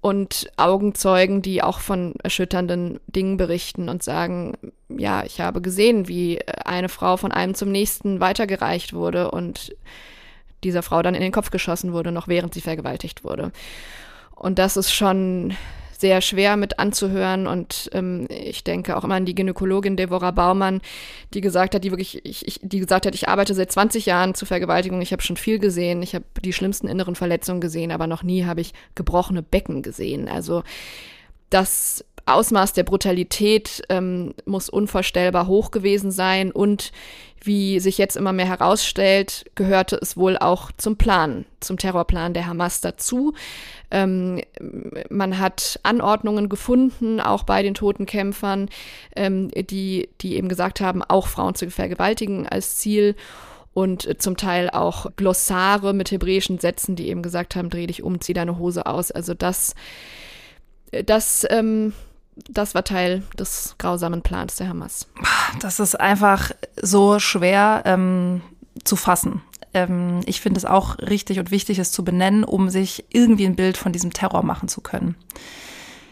und 0.00 0.48
Augenzeugen, 0.56 1.42
die 1.42 1.62
auch 1.62 1.80
von 1.80 2.14
erschütternden 2.22 3.00
Dingen 3.08 3.36
berichten 3.36 3.88
und 3.88 4.04
sagen, 4.04 4.56
ja, 4.88 5.24
ich 5.24 5.40
habe 5.40 5.60
gesehen, 5.60 6.06
wie 6.06 6.38
eine 6.64 6.88
Frau 6.88 7.16
von 7.16 7.32
einem 7.32 7.54
zum 7.54 7.72
nächsten 7.72 8.20
weitergereicht 8.20 8.92
wurde 8.92 9.32
und 9.32 9.74
dieser 10.62 10.82
Frau 10.82 11.02
dann 11.02 11.14
in 11.14 11.22
den 11.22 11.32
Kopf 11.32 11.50
geschossen 11.50 11.92
wurde, 11.92 12.12
noch 12.12 12.28
während 12.28 12.54
sie 12.54 12.60
vergewaltigt 12.60 13.24
wurde. 13.24 13.50
Und 14.46 14.60
das 14.60 14.76
ist 14.76 14.92
schon 14.92 15.56
sehr 15.98 16.20
schwer 16.20 16.56
mit 16.56 16.78
anzuhören. 16.78 17.48
Und 17.48 17.90
ähm, 17.92 18.28
ich 18.30 18.62
denke 18.62 18.96
auch 18.96 19.02
immer 19.02 19.16
an 19.16 19.24
die 19.24 19.34
Gynäkologin 19.34 19.96
Deborah 19.96 20.30
Baumann, 20.30 20.82
die 21.34 21.40
gesagt 21.40 21.74
hat, 21.74 21.82
die 21.82 21.90
wirklich, 21.90 22.24
ich, 22.24 22.46
ich, 22.46 22.60
die 22.62 22.78
gesagt 22.78 23.06
hat, 23.06 23.16
ich 23.16 23.28
arbeite 23.28 23.54
seit 23.54 23.72
20 23.72 24.06
Jahren 24.06 24.36
zur 24.36 24.46
Vergewaltigung, 24.46 25.02
ich 25.02 25.10
habe 25.10 25.20
schon 25.20 25.36
viel 25.36 25.58
gesehen, 25.58 26.00
ich 26.00 26.14
habe 26.14 26.24
die 26.44 26.52
schlimmsten 26.52 26.86
inneren 26.86 27.16
Verletzungen 27.16 27.60
gesehen, 27.60 27.90
aber 27.90 28.06
noch 28.06 28.22
nie 28.22 28.44
habe 28.44 28.60
ich 28.60 28.72
gebrochene 28.94 29.42
Becken 29.42 29.82
gesehen. 29.82 30.28
Also 30.28 30.62
das 31.50 32.04
Ausmaß 32.24 32.72
der 32.72 32.84
Brutalität 32.84 33.82
ähm, 33.88 34.32
muss 34.44 34.68
unvorstellbar 34.68 35.48
hoch 35.48 35.72
gewesen 35.72 36.12
sein 36.12 36.52
und 36.52 36.92
wie 37.46 37.80
sich 37.80 37.98
jetzt 37.98 38.16
immer 38.16 38.32
mehr 38.32 38.46
herausstellt, 38.46 39.44
gehörte 39.54 39.96
es 40.00 40.16
wohl 40.16 40.36
auch 40.36 40.70
zum 40.76 40.96
Plan, 40.96 41.46
zum 41.60 41.78
Terrorplan 41.78 42.34
der 42.34 42.46
Hamas 42.46 42.80
dazu. 42.80 43.34
Ähm, 43.90 44.40
man 45.08 45.38
hat 45.38 45.80
Anordnungen 45.82 46.48
gefunden, 46.48 47.20
auch 47.20 47.44
bei 47.44 47.62
den 47.62 47.74
toten 47.74 48.06
Kämpfern, 48.06 48.68
ähm, 49.14 49.50
die, 49.50 50.08
die 50.20 50.36
eben 50.36 50.48
gesagt 50.48 50.80
haben, 50.80 51.02
auch 51.02 51.28
Frauen 51.28 51.54
zu 51.54 51.70
vergewaltigen 51.70 52.46
als 52.48 52.76
Ziel 52.76 53.14
und 53.72 54.22
zum 54.22 54.36
Teil 54.36 54.70
auch 54.70 55.06
Glossare 55.16 55.92
mit 55.92 56.10
hebräischen 56.10 56.58
Sätzen, 56.58 56.96
die 56.96 57.08
eben 57.08 57.22
gesagt 57.22 57.56
haben, 57.56 57.68
dreh 57.68 57.86
dich 57.86 58.02
um, 58.02 58.20
zieh 58.20 58.32
deine 58.32 58.58
Hose 58.58 58.86
aus. 58.86 59.10
Also 59.10 59.34
das, 59.34 59.74
das 61.04 61.46
ähm, 61.50 61.92
das 62.48 62.74
war 62.74 62.84
Teil 62.84 63.22
des 63.38 63.74
grausamen 63.78 64.22
Plans 64.22 64.56
der 64.56 64.68
Hamas. 64.68 65.08
Das 65.60 65.80
ist 65.80 65.98
einfach 65.98 66.52
so 66.80 67.18
schwer 67.18 67.82
ähm, 67.86 68.42
zu 68.84 68.96
fassen. 68.96 69.42
Ähm, 69.72 70.20
ich 70.26 70.40
finde 70.40 70.58
es 70.58 70.64
auch 70.64 70.98
richtig 70.98 71.38
und 71.38 71.50
wichtig, 71.50 71.78
es 71.78 71.92
zu 71.92 72.04
benennen, 72.04 72.44
um 72.44 72.68
sich 72.68 73.04
irgendwie 73.10 73.46
ein 73.46 73.56
Bild 73.56 73.76
von 73.76 73.92
diesem 73.92 74.12
Terror 74.12 74.42
machen 74.42 74.68
zu 74.68 74.80
können. 74.80 75.16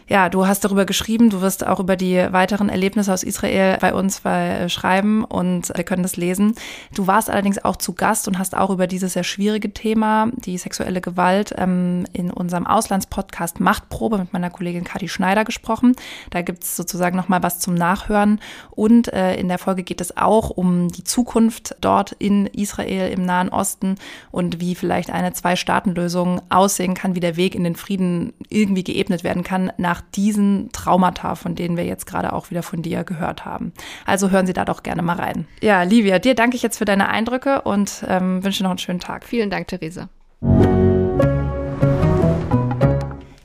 Ja, 0.07 0.29
du 0.29 0.45
hast 0.45 0.63
darüber 0.63 0.85
geschrieben, 0.85 1.31
du 1.31 1.41
wirst 1.41 1.65
auch 1.65 1.79
über 1.79 1.95
die 1.95 2.15
weiteren 2.31 2.69
Erlebnisse 2.69 3.11
aus 3.11 3.23
Israel 3.23 3.79
bei 3.81 3.91
uns 3.91 4.23
äh, 4.23 4.69
schreiben 4.69 5.23
und 5.23 5.75
wir 5.75 5.83
können 5.83 6.03
das 6.03 6.15
lesen. 6.15 6.53
Du 6.93 7.07
warst 7.07 7.27
allerdings 7.27 7.65
auch 7.65 7.75
zu 7.75 7.93
Gast 7.93 8.27
und 8.27 8.37
hast 8.37 8.55
auch 8.55 8.69
über 8.69 8.85
dieses 8.85 9.13
sehr 9.13 9.23
schwierige 9.23 9.73
Thema, 9.73 10.27
die 10.35 10.59
sexuelle 10.59 11.01
Gewalt, 11.01 11.55
ähm, 11.57 12.05
in 12.13 12.29
unserem 12.29 12.67
Auslandspodcast 12.67 13.59
Machtprobe 13.59 14.19
mit 14.19 14.31
meiner 14.31 14.51
Kollegin 14.51 14.83
Kati 14.83 15.07
Schneider 15.07 15.43
gesprochen. 15.43 15.95
Da 16.29 16.43
gibt's 16.43 16.75
sozusagen 16.75 17.17
nochmal 17.17 17.41
was 17.41 17.57
zum 17.57 17.73
Nachhören. 17.73 18.39
Und 18.69 19.11
äh, 19.11 19.35
in 19.37 19.47
der 19.47 19.57
Folge 19.57 19.81
geht 19.81 20.01
es 20.01 20.15
auch 20.17 20.51
um 20.51 20.89
die 20.89 21.03
Zukunft 21.03 21.77
dort 21.81 22.11
in 22.11 22.45
Israel 22.45 23.11
im 23.11 23.25
Nahen 23.25 23.49
Osten 23.49 23.95
und 24.29 24.61
wie 24.61 24.75
vielleicht 24.75 25.09
eine 25.09 25.33
Zwei-Staaten-Lösung 25.33 26.43
aussehen 26.49 26.93
kann, 26.93 27.15
wie 27.15 27.21
der 27.21 27.37
Weg 27.37 27.55
in 27.55 27.63
den 27.63 27.75
Frieden 27.75 28.33
irgendwie 28.49 28.83
geebnet 28.83 29.23
werden 29.23 29.43
kann 29.43 29.71
nach 29.77 29.94
nach 29.95 30.01
diesen 30.01 30.71
Traumata, 30.73 31.35
von 31.35 31.55
denen 31.55 31.77
wir 31.77 31.85
jetzt 31.85 32.05
gerade 32.05 32.33
auch 32.33 32.49
wieder 32.49 32.63
von 32.63 32.81
dir 32.81 33.05
gehört 33.05 33.45
haben. 33.45 33.71
Also 34.05 34.29
hören 34.29 34.45
Sie 34.45 34.53
da 34.53 34.65
doch 34.65 34.83
gerne 34.83 35.01
mal 35.01 35.15
rein. 35.15 35.47
Ja, 35.61 35.83
Livia, 35.83 36.19
dir 36.19 36.35
danke 36.35 36.57
ich 36.57 36.63
jetzt 36.63 36.77
für 36.77 36.85
deine 36.85 37.07
Eindrücke 37.07 37.61
und 37.61 38.03
ähm, 38.07 38.43
wünsche 38.43 38.63
noch 38.63 38.71
einen 38.71 38.79
schönen 38.79 38.99
Tag. 38.99 39.23
Vielen 39.23 39.49
Dank, 39.49 39.69
Theresa. 39.69 40.09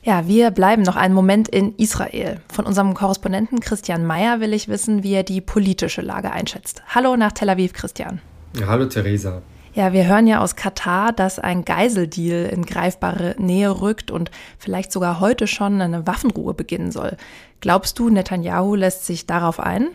Ja, 0.03 0.27
wir 0.27 0.51
bleiben 0.51 0.83
noch 0.83 0.97
einen 0.97 1.15
Moment 1.15 1.49
in 1.49 1.77
Israel. 1.77 2.41
Von 2.53 2.67
unserem 2.67 2.95
Korrespondenten 2.95 3.61
Christian 3.61 4.05
Mayer 4.05 4.41
will 4.41 4.53
ich 4.53 4.67
wissen, 4.67 5.05
wie 5.05 5.13
er 5.13 5.23
die 5.23 5.41
politische 5.41 6.01
Lage 6.01 6.33
einschätzt. 6.33 6.83
Hallo 6.89 7.17
nach 7.17 7.31
Tel 7.31 7.51
Aviv, 7.51 7.75
Christian. 7.75 8.21
Ja, 8.59 8.67
hallo, 8.67 8.87
Theresa. 8.87 9.43
Ja, 9.73 9.93
wir 9.93 10.09
hören 10.09 10.27
ja 10.27 10.41
aus 10.41 10.57
Katar, 10.57 11.13
dass 11.13 11.39
ein 11.39 11.65
Geiseldeal 11.65 12.47
in 12.47 12.67
greifbare 12.67 13.37
Nähe 13.39 13.81
rückt 13.81 14.11
und 14.11 14.33
vielleicht 14.59 14.91
sogar 14.91 15.21
heute 15.21 15.47
schon 15.47 15.81
eine 15.81 16.09
Waffenruhe 16.09 16.55
beginnen 16.55 16.91
soll. 16.91 17.17
Glaubst 17.61 17.99
du, 18.01 18.11
Netanyahu 18.11 18.75
lässt 18.75 19.07
sich 19.07 19.27
darauf 19.27 19.61
ein? 19.61 19.89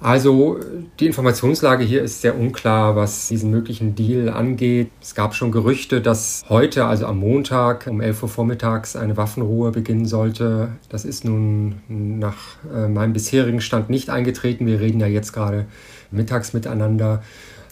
Also 0.00 0.58
die 1.00 1.06
Informationslage 1.06 1.82
hier 1.84 2.02
ist 2.02 2.20
sehr 2.20 2.38
unklar, 2.38 2.94
was 2.96 3.28
diesen 3.28 3.50
möglichen 3.50 3.94
Deal 3.94 4.28
angeht. 4.28 4.90
Es 5.00 5.14
gab 5.14 5.34
schon 5.34 5.50
Gerüchte, 5.50 6.02
dass 6.02 6.44
heute, 6.50 6.84
also 6.84 7.06
am 7.06 7.20
Montag 7.20 7.86
um 7.86 8.02
11 8.02 8.24
Uhr 8.24 8.28
vormittags, 8.28 8.96
eine 8.96 9.16
Waffenruhe 9.16 9.70
beginnen 9.70 10.04
sollte. 10.04 10.72
Das 10.90 11.06
ist 11.06 11.24
nun 11.24 11.76
nach 11.88 12.36
äh, 12.74 12.88
meinem 12.88 13.14
bisherigen 13.14 13.62
Stand 13.62 13.88
nicht 13.88 14.10
eingetreten. 14.10 14.66
Wir 14.66 14.80
reden 14.80 15.00
ja 15.00 15.06
jetzt 15.06 15.32
gerade 15.32 15.64
mittags 16.10 16.52
miteinander. 16.52 17.22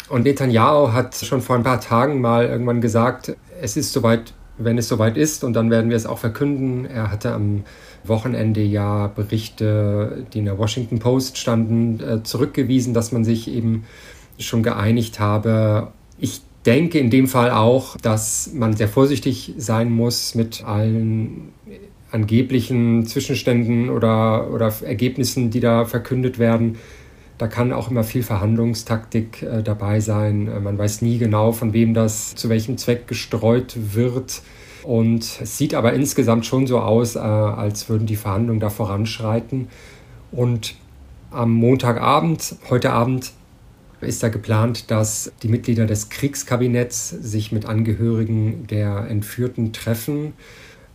Und 0.08 0.24
Netanyahu 0.24 0.92
hat 0.92 1.14
schon 1.14 1.40
vor 1.40 1.56
ein 1.56 1.62
paar 1.62 1.80
Tagen 1.80 2.20
mal 2.20 2.46
irgendwann 2.46 2.80
gesagt, 2.80 3.36
es 3.60 3.76
ist 3.76 3.92
soweit, 3.92 4.34
wenn 4.58 4.78
es 4.78 4.88
soweit 4.88 5.16
ist, 5.16 5.44
und 5.44 5.54
dann 5.54 5.70
werden 5.70 5.90
wir 5.90 5.96
es 5.96 6.06
auch 6.06 6.18
verkünden. 6.18 6.84
Er 6.84 7.10
hatte 7.10 7.32
am 7.32 7.64
Wochenende 8.04 8.62
ja 8.62 9.06
Berichte, 9.06 10.26
die 10.32 10.40
in 10.40 10.44
der 10.44 10.58
Washington 10.58 10.98
Post 10.98 11.38
standen, 11.38 12.00
äh, 12.00 12.22
zurückgewiesen, 12.22 12.94
dass 12.94 13.12
man 13.12 13.24
sich 13.24 13.48
eben 13.48 13.84
schon 14.38 14.62
geeinigt 14.62 15.20
habe. 15.20 15.92
Ich 16.18 16.42
denke 16.66 16.98
in 16.98 17.10
dem 17.10 17.28
Fall 17.28 17.50
auch, 17.50 17.96
dass 17.96 18.50
man 18.52 18.76
sehr 18.76 18.88
vorsichtig 18.88 19.54
sein 19.56 19.90
muss 19.90 20.34
mit 20.34 20.64
allen 20.64 21.52
angeblichen 22.10 23.06
Zwischenständen 23.06 23.88
oder, 23.88 24.50
oder 24.52 24.72
Ergebnissen, 24.82 25.50
die 25.50 25.60
da 25.60 25.84
verkündet 25.84 26.38
werden. 26.38 26.78
Da 27.42 27.48
kann 27.48 27.72
auch 27.72 27.90
immer 27.90 28.04
viel 28.04 28.22
Verhandlungstaktik 28.22 29.42
äh, 29.42 29.64
dabei 29.64 29.98
sein. 29.98 30.46
Äh, 30.46 30.60
man 30.60 30.78
weiß 30.78 31.02
nie 31.02 31.18
genau, 31.18 31.50
von 31.50 31.72
wem 31.72 31.92
das 31.92 32.36
zu 32.36 32.48
welchem 32.48 32.78
Zweck 32.78 33.08
gestreut 33.08 33.76
wird. 33.94 34.42
Und 34.84 35.40
es 35.42 35.58
sieht 35.58 35.74
aber 35.74 35.92
insgesamt 35.92 36.46
schon 36.46 36.68
so 36.68 36.78
aus, 36.78 37.16
äh, 37.16 37.18
als 37.18 37.88
würden 37.88 38.06
die 38.06 38.14
Verhandlungen 38.14 38.60
da 38.60 38.70
voranschreiten. 38.70 39.66
Und 40.30 40.76
am 41.32 41.50
Montagabend, 41.50 42.54
heute 42.70 42.92
Abend, 42.92 43.32
ist 44.02 44.22
da 44.22 44.28
geplant, 44.28 44.92
dass 44.92 45.32
die 45.42 45.48
Mitglieder 45.48 45.86
des 45.86 46.10
Kriegskabinetts 46.10 47.08
sich 47.08 47.50
mit 47.50 47.66
Angehörigen 47.66 48.68
der 48.68 49.08
Entführten 49.08 49.72
treffen. 49.72 50.34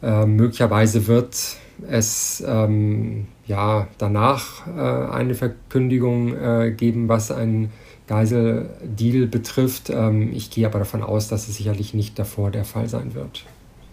Äh, 0.01 0.25
möglicherweise 0.25 1.07
wird 1.07 1.57
es 1.89 2.43
ähm, 2.45 3.27
ja, 3.45 3.87
danach 3.97 4.67
äh, 4.67 5.11
eine 5.11 5.35
Verkündigung 5.35 6.35
äh, 6.35 6.71
geben, 6.71 7.07
was 7.07 7.31
ein 7.31 7.71
Geiseldeal 8.07 9.27
betrifft. 9.27 9.89
Ähm, 9.89 10.31
ich 10.33 10.49
gehe 10.49 10.65
aber 10.65 10.79
davon 10.79 11.03
aus, 11.03 11.27
dass 11.27 11.47
es 11.47 11.57
sicherlich 11.57 11.93
nicht 11.93 12.17
davor 12.17 12.51
der 12.51 12.65
Fall 12.65 12.89
sein 12.89 13.13
wird. 13.13 13.45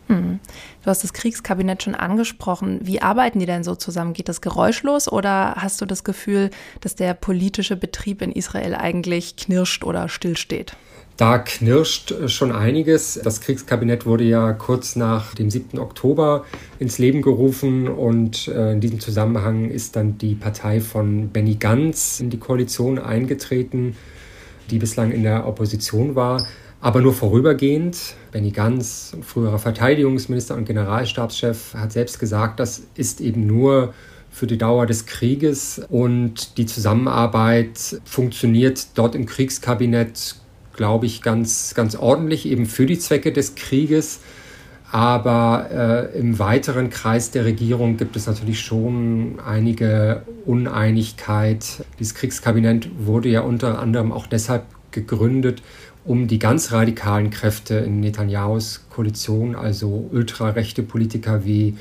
Hm. 0.09 0.39
Du 0.83 0.91
hast 0.91 1.03
das 1.03 1.15
Kriegskabinett 1.15 1.83
schon 1.83 1.95
angesprochen. 1.95 2.81
Wie 2.83 3.01
arbeiten 3.01 3.39
die 3.39 3.47
denn 3.47 3.65
so 3.65 3.75
zusammen? 3.75 4.13
Geht 4.13 4.29
das 4.29 4.41
geräuschlos 4.41 5.11
oder 5.11 5.55
hast 5.57 5.81
du 5.81 5.87
das 5.87 6.05
Gefühl, 6.05 6.51
dass 6.81 6.95
der 6.95 7.15
politische 7.15 7.77
Betrieb 7.77 8.21
in 8.21 8.31
Israel 8.31 8.75
eigentlich 8.75 9.37
knirscht 9.37 9.83
oder 9.83 10.09
stillsteht? 10.09 10.77
Da 11.17 11.39
knirscht 11.39 12.13
schon 12.29 12.51
einiges. 12.51 13.21
Das 13.23 13.41
Kriegskabinett 13.41 14.05
wurde 14.05 14.25
ja 14.25 14.53
kurz 14.53 14.97
nach 14.97 15.33
dem 15.35 15.49
7. 15.49 15.79
Oktober 15.79 16.45
ins 16.81 16.99
Leben 16.99 17.23
gerufen 17.23 17.87
und 17.87 18.49
äh, 18.49 18.73
in 18.73 18.81
diesem 18.81 18.99
Zusammenhang 18.99 19.71
ist 19.71 19.95
dann 19.95 20.19
die 20.19 20.35
Partei 20.35 20.81
von 20.81 21.29
Benny 21.29 21.55
Gantz 21.55 22.19
in 22.19 22.31
die 22.31 22.39
Koalition 22.39 22.99
eingetreten, 22.99 23.97
die 24.71 24.81
bislang 24.81 25.13
in 25.13 25.23
der 25.23 25.47
Opposition 25.47 26.17
war, 26.17 26.45
aber 26.81 27.01
nur 27.01 27.15
vorübergehend. 27.15 28.17
Benny 28.33 28.51
Gantz, 28.51 29.17
früherer 29.23 29.61
Verteidigungsminister 29.61 30.57
und 30.57 30.65
Generalstabschef, 30.65 31.75
hat 31.75 31.93
selbst 31.93 32.19
gesagt, 32.19 32.59
das 32.59 32.89
ist 32.97 33.21
eben 33.21 33.47
nur 33.47 33.95
für 34.33 34.49
die 34.49 34.59
Dauer 34.59 34.87
des 34.87 35.07
Krieges 35.07 35.81
und 35.91 36.59
die 36.59 36.67
Zusammenarbeit 36.67 38.01
funktioniert 38.05 38.89
dort 38.97 39.15
im 39.15 39.27
Kriegskabinett 39.27 40.41
glaube 40.75 41.07
ich, 41.07 41.23
ganz, 41.23 41.75
ganz 41.75 41.97
ordentlich 41.97 42.47
eben 42.47 42.67
für 42.67 42.87
die 42.87 42.99
Zwecke 42.99 43.33
des 43.33 43.55
Krieges. 43.55 44.21
Aber 44.91 46.11
äh, 46.15 46.19
im 46.19 46.39
weiteren 46.39 46.89
Kreis 46.89 47.33
der 47.33 47.45
Regierung 47.45 47.97
gibt 47.97 48.15
es 48.15 48.27
natürlich 48.27 48.61
schon 48.61 49.41
einige 49.45 50.23
Uneinigkeit. 50.47 51.85
Dieses 51.99 52.15
Kriegskabinett 52.15 52.89
wurde 52.99 53.29
ja 53.29 53.41
unter 53.41 53.81
anderem 53.81 54.13
auch 54.13 54.29
deshalb 54.29 54.63
gegründet, 54.93 55.63
um 56.05 56.29
die 56.29 56.39
ganz 56.39 56.71
radikalen 56.71 57.31
Kräfte 57.31 57.75
in 57.75 58.01
Netanyahus 58.01 58.85
Koalition, 58.89 59.57
also 59.57 60.09
ultrarechte 60.13 60.85
Politiker 60.85 61.45
wie 61.45 61.77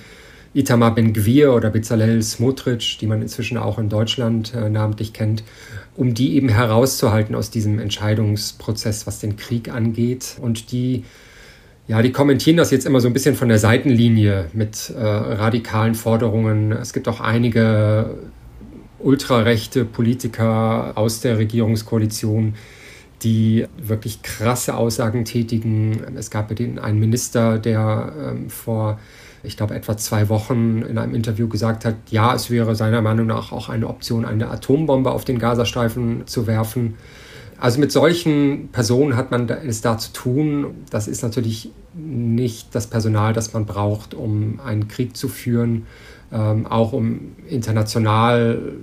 Itamar 0.55 0.95
Ben-Gvir 0.95 1.53
oder 1.53 1.69
Bezalel 1.69 2.21
Smotrich, 2.21 2.97
die 3.00 3.07
man 3.07 3.21
inzwischen 3.21 3.57
auch 3.57 3.79
in 3.79 3.89
Deutschland 3.89 4.53
äh, 4.53 4.69
namentlich 4.69 5.13
kennt, 5.13 5.43
um 5.95 6.13
die 6.13 6.35
eben 6.35 6.50
herauszuhalten 6.50 7.35
aus 7.35 7.50
diesem 7.50 7.79
Entscheidungsprozess, 7.79 9.05
was 9.05 9.19
den 9.19 9.35
Krieg 9.38 9.69
angeht. 9.69 10.38
Und 10.41 10.71
die, 10.71 11.03
ja, 11.88 12.01
die 12.01 12.12
kommentieren 12.12 12.57
das 12.57 12.71
jetzt 12.71 12.85
immer 12.85 13.00
so 13.00 13.07
ein 13.07 13.13
bisschen 13.13 13.35
von 13.35 13.50
der 13.50 13.59
Seitenlinie 13.59 14.45
mit 14.53 14.89
äh, 14.89 15.01
radikalen 15.01 15.95
Forderungen. 15.95 16.71
Es 16.71 16.93
gibt 16.93 17.07
auch 17.07 17.19
einige 17.19 18.17
ultrarechte 19.00 19.85
Politiker 19.85 20.93
aus 20.95 21.21
der 21.21 21.38
Regierungskoalition, 21.38 22.55
die 23.21 23.65
wirklich 23.77 24.21
krasse 24.21 24.75
Aussagen 24.75 25.25
tätigen. 25.25 26.01
Es 26.17 26.29
gab 26.31 26.51
einen 26.59 27.00
Minister, 27.00 27.59
der 27.59 28.13
ähm, 28.19 28.50
vor, 28.50 29.00
ich 29.43 29.57
glaube, 29.57 29.75
etwa 29.75 29.97
zwei 29.97 30.29
Wochen 30.29 30.81
in 30.81 30.97
einem 30.97 31.13
Interview 31.13 31.47
gesagt 31.47 31.83
hat, 31.83 31.95
ja, 32.09 32.33
es 32.33 32.50
wäre 32.50 32.75
seiner 32.75 33.01
Meinung 33.01 33.27
nach 33.27 33.51
auch 33.51 33.69
eine 33.69 33.88
Option, 33.88 34.25
eine 34.25 34.50
Atombombe 34.50 35.12
auf 35.12 35.25
den 35.25 35.38
Gazastreifen 35.38 36.25
zu 36.25 36.47
werfen. 36.47 36.95
Also 37.59 37.79
mit 37.79 37.91
solchen 37.91 38.69
Personen 38.71 39.15
hat 39.15 39.31
man 39.31 39.50
es 39.50 39.81
da 39.81 39.97
zu 39.97 40.12
tun. 40.13 40.67
Das 40.89 41.07
ist 41.07 41.23
natürlich 41.23 41.71
nicht 41.93 42.73
das 42.73 42.88
Personal, 42.88 43.33
das 43.33 43.53
man 43.53 43.65
braucht, 43.65 44.13
um 44.13 44.59
einen 44.59 44.88
Krieg 44.88 45.15
zu 45.15 45.27
führen, 45.27 45.85
ähm, 46.31 46.65
auch 46.65 46.93
um 46.93 47.33
international 47.47 48.73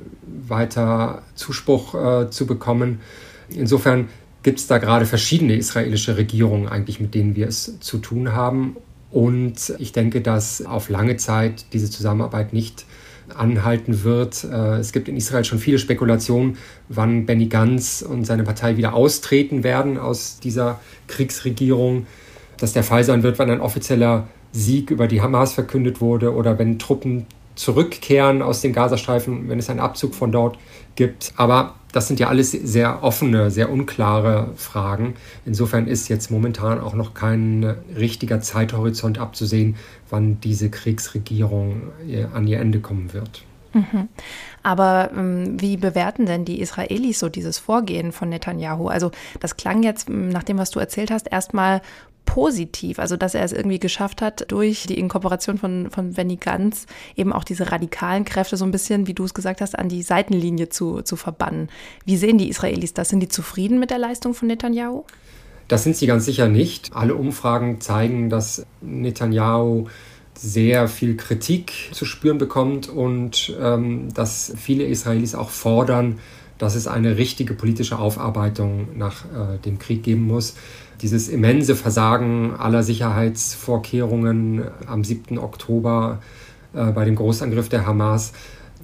weiter 0.46 1.22
Zuspruch 1.34 1.94
äh, 1.94 2.30
zu 2.30 2.46
bekommen. 2.46 3.00
Insofern 3.48 4.08
gibt 4.42 4.60
es 4.60 4.66
da 4.66 4.78
gerade 4.78 5.06
verschiedene 5.06 5.56
israelische 5.56 6.16
Regierungen 6.16 6.68
eigentlich, 6.68 7.00
mit 7.00 7.14
denen 7.14 7.34
wir 7.34 7.48
es 7.48 7.80
zu 7.80 7.98
tun 7.98 8.32
haben. 8.32 8.76
Und 9.10 9.74
ich 9.78 9.92
denke, 9.92 10.20
dass 10.20 10.64
auf 10.64 10.88
lange 10.88 11.16
Zeit 11.16 11.66
diese 11.72 11.90
Zusammenarbeit 11.90 12.52
nicht 12.52 12.84
anhalten 13.34 14.02
wird. 14.04 14.44
Äh, 14.44 14.78
es 14.78 14.92
gibt 14.92 15.08
in 15.08 15.16
Israel 15.16 15.44
schon 15.44 15.58
viele 15.58 15.78
Spekulationen, 15.78 16.56
wann 16.88 17.26
Benny 17.26 17.46
Gantz 17.46 18.02
und 18.02 18.24
seine 18.24 18.44
Partei 18.44 18.76
wieder 18.76 18.94
austreten 18.94 19.62
werden 19.64 19.98
aus 19.98 20.38
dieser 20.40 20.80
Kriegsregierung. 21.06 22.06
Dass 22.58 22.72
der 22.72 22.84
Fall 22.84 23.04
sein 23.04 23.22
wird, 23.22 23.38
wenn 23.38 23.50
ein 23.50 23.60
offizieller 23.60 24.28
Sieg 24.52 24.90
über 24.90 25.06
die 25.06 25.22
Hamas 25.22 25.52
verkündet 25.52 26.00
wurde 26.00 26.34
oder 26.34 26.58
wenn 26.58 26.78
Truppen 26.78 27.26
zurückkehren 27.54 28.42
aus 28.42 28.60
dem 28.60 28.72
Gazastreifen, 28.72 29.48
wenn 29.48 29.58
es 29.58 29.70
einen 29.70 29.80
Abzug 29.80 30.14
von 30.14 30.32
dort 30.32 30.58
gibt. 30.94 31.32
Aber 31.36 31.74
das 31.92 32.08
sind 32.08 32.20
ja 32.20 32.28
alles 32.28 32.52
sehr 32.52 33.02
offene, 33.02 33.50
sehr 33.50 33.70
unklare 33.70 34.52
Fragen. 34.56 35.14
Insofern 35.44 35.86
ist 35.86 36.08
jetzt 36.08 36.30
momentan 36.30 36.80
auch 36.80 36.94
noch 36.94 37.14
kein 37.14 37.64
richtiger 37.96 38.40
Zeithorizont 38.40 39.18
abzusehen, 39.18 39.76
wann 40.08 40.40
diese 40.40 40.70
Kriegsregierung 40.70 41.82
äh, 42.08 42.24
an 42.32 42.46
ihr 42.46 42.60
Ende 42.60 42.80
kommen 42.80 43.12
wird. 43.12 43.44
Mhm. 43.72 44.08
Aber 44.62 45.10
ähm, 45.16 45.60
wie 45.60 45.76
bewerten 45.76 46.26
denn 46.26 46.44
die 46.44 46.60
Israelis 46.60 47.18
so 47.18 47.28
dieses 47.28 47.58
Vorgehen 47.58 48.12
von 48.12 48.28
Netanyahu? 48.28 48.88
Also 48.88 49.10
das 49.38 49.56
klang 49.56 49.82
jetzt, 49.82 50.08
nach 50.08 50.42
dem, 50.42 50.58
was 50.58 50.70
du 50.70 50.80
erzählt 50.80 51.10
hast, 51.10 51.30
erstmal 51.30 51.80
positiv, 52.30 53.00
also 53.00 53.16
dass 53.16 53.34
er 53.34 53.42
es 53.42 53.52
irgendwie 53.52 53.80
geschafft 53.80 54.22
hat, 54.22 54.44
durch 54.52 54.86
die 54.86 54.96
Inkorporation 54.96 55.58
von, 55.58 55.90
von 55.90 56.12
Benny 56.12 56.36
Gantz 56.36 56.86
eben 57.16 57.32
auch 57.32 57.42
diese 57.42 57.72
radikalen 57.72 58.24
Kräfte 58.24 58.56
so 58.56 58.64
ein 58.64 58.70
bisschen, 58.70 59.08
wie 59.08 59.14
du 59.14 59.24
es 59.24 59.34
gesagt 59.34 59.60
hast, 59.60 59.76
an 59.76 59.88
die 59.88 60.02
Seitenlinie 60.02 60.68
zu, 60.68 61.02
zu 61.02 61.16
verbannen. 61.16 61.70
Wie 62.04 62.16
sehen 62.16 62.38
die 62.38 62.48
Israelis 62.48 62.94
das? 62.94 63.08
Sind 63.08 63.18
die 63.18 63.28
zufrieden 63.28 63.80
mit 63.80 63.90
der 63.90 63.98
Leistung 63.98 64.34
von 64.34 64.46
Netanyahu? 64.46 65.02
Das 65.66 65.82
sind 65.82 65.96
sie 65.96 66.06
ganz 66.06 66.24
sicher 66.24 66.46
nicht. 66.46 66.90
Alle 66.94 67.16
Umfragen 67.16 67.80
zeigen, 67.80 68.30
dass 68.30 68.64
Netanyahu 68.80 69.88
sehr 70.34 70.86
viel 70.86 71.16
Kritik 71.16 71.72
zu 71.90 72.04
spüren 72.04 72.38
bekommt 72.38 72.88
und 72.88 73.56
ähm, 73.60 74.14
dass 74.14 74.52
viele 74.56 74.84
Israelis 74.84 75.34
auch 75.34 75.50
fordern, 75.50 76.20
dass 76.58 76.76
es 76.76 76.86
eine 76.86 77.16
richtige 77.16 77.54
politische 77.54 77.98
Aufarbeitung 77.98 78.96
nach 78.96 79.24
äh, 79.24 79.58
dem 79.64 79.80
Krieg 79.80 80.04
geben 80.04 80.28
muss 80.28 80.54
dieses 81.02 81.28
immense 81.28 81.74
Versagen 81.74 82.54
aller 82.56 82.82
Sicherheitsvorkehrungen 82.82 84.64
am 84.86 85.04
7. 85.04 85.38
Oktober 85.38 86.20
äh, 86.74 86.92
bei 86.92 87.04
dem 87.04 87.16
Großangriff 87.16 87.68
der 87.68 87.86
Hamas, 87.86 88.32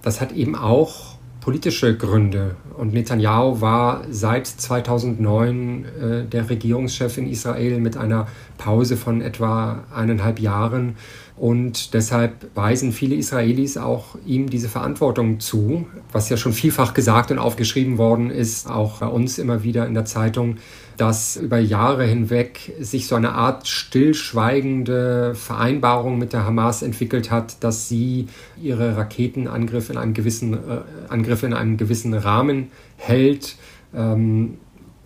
das 0.03 0.21
hat 0.21 0.33
eben 0.33 0.55
auch 0.57 1.17
politische 1.41 1.97
Gründe. 1.97 2.57
Und 2.77 2.93
Netanyahu 2.93 3.61
war 3.61 4.03
seit 4.11 4.49
2009 4.49 5.85
äh, 5.85 6.25
der 6.25 6.51
Regierungschef 6.51 7.19
in 7.19 7.29
Israel 7.29 7.79
mit 7.79 7.97
einer 7.97 8.27
Pause 8.59 8.97
von 8.97 9.21
etwa 9.21 9.85
eineinhalb 9.95 10.41
Jahren. 10.41 10.97
Und 11.37 11.93
deshalb 11.93 12.47
weisen 12.55 12.93
viele 12.93 13.15
Israelis 13.15 13.77
auch 13.77 14.17
ihm 14.25 14.49
diese 14.49 14.71
Verantwortung 14.71 15.39
zu, 15.39 15.87
was 16.11 16.31
ja 16.31 16.39
schon 16.39 16.55
vielfach 16.55 16.95
gesagt 16.95 17.31
und 17.31 17.39
aufgeschrieben 17.39 17.99
worden 17.99 18.31
ist, 18.31 18.71
auch 18.71 19.01
bei 19.01 19.07
uns 19.07 19.39
immer 19.39 19.63
wieder 19.63 19.87
in 19.87 19.93
der 19.93 20.07
Zeitung, 20.07 20.57
dass 20.97 21.37
über 21.37 21.59
Jahre 21.59 22.07
hinweg 22.07 22.73
sich 22.81 23.07
so 23.07 23.17
eine 23.17 23.33
Art 23.33 23.69
stillschweigende 23.69 25.35
Vereinbarung 25.35 26.19
mit 26.19 26.33
der 26.33 26.47
Hamas 26.47 26.81
entwickelt 26.81 27.31
hat, 27.31 27.63
dass 27.63 27.87
sie 27.87 28.29
ihre 28.63 28.97
Raketenangriffe 28.97 29.93
in 29.93 29.99
einem 29.99 30.15
gewissen, 30.15 30.55
äh, 30.55 30.59
Angriffe 31.11 31.45
in 31.45 31.53
einem 31.53 31.77
gewissen 31.77 32.15
Rahmen 32.15 32.69
hält. 32.97 33.57
Ähm, 33.95 34.57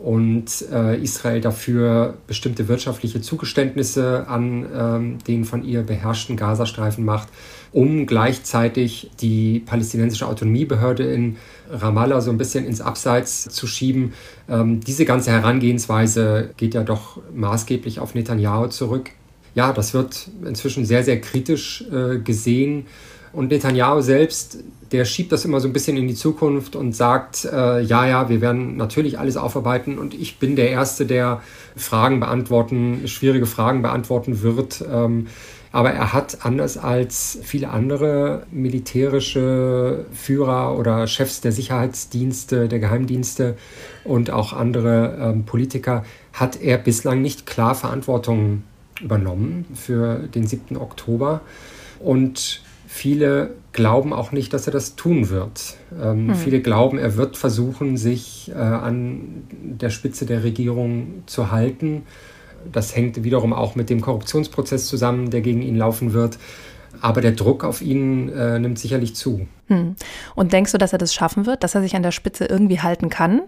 und 0.02 0.64
äh, 0.72 0.96
Israel 1.02 1.40
dafür 1.40 2.14
bestimmte 2.26 2.68
wirtschaftliche 2.68 3.20
Zugeständnisse 3.20 4.26
an 4.28 4.66
ähm, 4.74 5.18
den 5.26 5.44
von 5.44 5.62
ihr 5.62 5.82
beherrschten 5.82 6.36
Gazastreifen 6.36 7.04
macht, 7.04 7.28
um 7.72 8.06
gleichzeitig 8.06 9.10
die 9.20 9.60
palästinensische 9.60 10.26
Autonomiebehörde 10.26 11.04
in 11.04 11.36
Ramallah 11.70 12.22
so 12.22 12.30
ein 12.30 12.38
bisschen 12.38 12.64
ins 12.64 12.80
Abseits 12.80 13.44
zu 13.44 13.66
schieben. 13.66 14.14
Ähm, 14.48 14.80
diese 14.80 15.04
ganze 15.04 15.32
Herangehensweise 15.32 16.50
geht 16.56 16.74
ja 16.74 16.82
doch 16.82 17.18
maßgeblich 17.34 18.00
auf 18.00 18.14
Netanyahu 18.14 18.68
zurück. 18.68 19.10
Ja, 19.54 19.72
das 19.72 19.92
wird 19.92 20.30
inzwischen 20.46 20.86
sehr, 20.86 21.04
sehr 21.04 21.20
kritisch 21.20 21.84
äh, 21.92 22.18
gesehen. 22.18 22.86
Und 23.32 23.50
Netanyahu 23.50 24.00
selbst, 24.00 24.58
der 24.90 25.04
schiebt 25.04 25.30
das 25.30 25.44
immer 25.44 25.60
so 25.60 25.68
ein 25.68 25.72
bisschen 25.72 25.96
in 25.96 26.08
die 26.08 26.14
Zukunft 26.14 26.74
und 26.74 26.94
sagt, 26.94 27.44
äh, 27.44 27.80
ja, 27.80 28.06
ja, 28.06 28.28
wir 28.28 28.40
werden 28.40 28.76
natürlich 28.76 29.18
alles 29.18 29.36
aufarbeiten 29.36 29.98
und 29.98 30.14
ich 30.14 30.38
bin 30.38 30.56
der 30.56 30.70
Erste, 30.70 31.06
der 31.06 31.40
Fragen 31.76 32.18
beantworten, 32.18 33.06
schwierige 33.06 33.46
Fragen 33.46 33.82
beantworten 33.82 34.42
wird. 34.42 34.84
Ähm, 34.90 35.28
aber 35.72 35.92
er 35.92 36.12
hat 36.12 36.44
anders 36.44 36.76
als 36.76 37.38
viele 37.42 37.70
andere 37.70 38.44
militärische 38.50 40.06
Führer 40.12 40.76
oder 40.76 41.06
Chefs 41.06 41.40
der 41.40 41.52
Sicherheitsdienste, 41.52 42.66
der 42.66 42.80
Geheimdienste 42.80 43.56
und 44.02 44.30
auch 44.30 44.52
andere 44.52 45.16
ähm, 45.20 45.44
Politiker, 45.44 46.04
hat 46.32 46.60
er 46.60 46.76
bislang 46.78 47.22
nicht 47.22 47.46
klar 47.46 47.76
Verantwortung 47.76 48.64
übernommen 49.00 49.66
für 49.74 50.16
den 50.34 50.46
7. 50.46 50.76
Oktober. 50.76 51.42
Und 52.00 52.62
Viele 52.92 53.54
glauben 53.72 54.12
auch 54.12 54.32
nicht, 54.32 54.52
dass 54.52 54.66
er 54.66 54.72
das 54.72 54.96
tun 54.96 55.30
wird. 55.30 55.76
Ähm, 56.02 56.30
hm. 56.30 56.34
Viele 56.34 56.60
glauben, 56.60 56.98
er 56.98 57.16
wird 57.16 57.36
versuchen, 57.36 57.96
sich 57.96 58.50
äh, 58.52 58.58
an 58.58 59.44
der 59.52 59.90
Spitze 59.90 60.26
der 60.26 60.42
Regierung 60.42 61.22
zu 61.26 61.52
halten. 61.52 62.02
Das 62.70 62.96
hängt 62.96 63.22
wiederum 63.22 63.52
auch 63.52 63.76
mit 63.76 63.90
dem 63.90 64.00
Korruptionsprozess 64.00 64.88
zusammen, 64.88 65.30
der 65.30 65.40
gegen 65.40 65.62
ihn 65.62 65.76
laufen 65.76 66.14
wird. 66.14 66.36
Aber 67.00 67.20
der 67.20 67.30
Druck 67.30 67.62
auf 67.62 67.80
ihn 67.80 68.28
äh, 68.30 68.58
nimmt 68.58 68.80
sicherlich 68.80 69.14
zu. 69.14 69.46
Hm. 69.68 69.94
Und 70.34 70.52
denkst 70.52 70.72
du, 70.72 70.78
dass 70.78 70.92
er 70.92 70.98
das 70.98 71.14
schaffen 71.14 71.46
wird, 71.46 71.62
dass 71.62 71.76
er 71.76 71.82
sich 71.82 71.94
an 71.94 72.02
der 72.02 72.10
Spitze 72.10 72.46
irgendwie 72.46 72.80
halten 72.80 73.08
kann? 73.08 73.42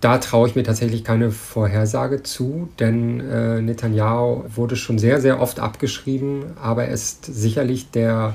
Da 0.00 0.16
traue 0.18 0.48
ich 0.48 0.56
mir 0.56 0.64
tatsächlich 0.64 1.04
keine 1.04 1.30
Vorhersage 1.30 2.22
zu, 2.22 2.70
denn 2.78 3.20
äh, 3.20 3.60
Netanyahu 3.60 4.44
wurde 4.48 4.74
schon 4.74 4.98
sehr, 4.98 5.20
sehr 5.20 5.38
oft 5.38 5.60
abgeschrieben, 5.60 6.56
aber 6.62 6.86
er 6.86 6.94
ist 6.94 7.26
sicherlich 7.26 7.90
der 7.90 8.34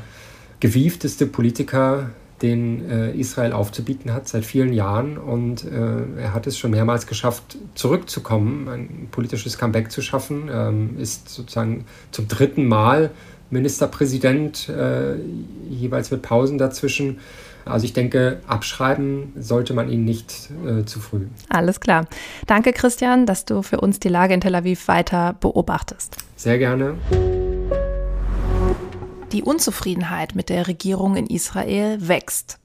gewiefteste 0.62 1.26
Politiker, 1.26 2.12
den 2.41 2.89
äh, 2.89 3.12
Israel 3.12 3.52
aufzubieten 3.52 4.13
hat 4.13 4.28
seit 4.28 4.45
vielen 4.45 4.74
Jahren. 4.74 5.17
Und 5.17 5.63
äh, 5.65 6.21
er 6.21 6.34
hat 6.34 6.47
es 6.47 6.58
schon 6.58 6.71
mehrmals 6.71 7.06
geschafft, 7.06 7.58
zurückzukommen, 7.76 8.67
ein 8.69 9.08
politisches 9.12 9.58
Comeback 9.58 9.91
zu 9.91 10.02
schaffen, 10.02 10.50
ähm, 10.52 10.97
ist 10.97 11.30
sozusagen 11.30 11.86
zum 12.12 12.28
dritten 12.28 12.65
Mal 12.65 13.12
Ministerpräsident, 13.50 14.69
äh, 14.69 15.15
jeweils 15.69 16.10
mit 16.10 16.21
Pausen 16.21 16.58
dazwischen. 16.58 17.19
Also 17.65 17.86
ich 17.86 17.93
denke, 17.93 18.39
abschreiben 18.47 19.34
sollte 19.38 19.74
man 19.74 19.89
ihn 19.89 20.04
nicht 20.04 20.50
äh, 20.65 20.84
zu 20.86 21.00
früh. 21.00 21.28
Alles 21.50 21.80
klar. 21.80 22.08
Danke, 22.47 22.74
Christian, 22.74 23.26
dass 23.26 23.45
du 23.45 23.62
für 23.62 23.80
uns 23.82 24.00
die 24.00 24.10
Lage 24.10 24.34
in 24.34 24.41
Tel 24.41 24.56
Aviv 24.56 24.88
weiter 24.88 25.36
beobachtest. 25.39 26.17
Sehr 26.38 26.58
gerne. 26.58 26.95
Die 29.32 29.44
Unzufriedenheit 29.44 30.36
mit 30.36 30.50
der 30.50 30.67
Regierung 30.67 31.15
in 31.15 31.28
Israel 31.28 32.06
wächst. 32.06 32.60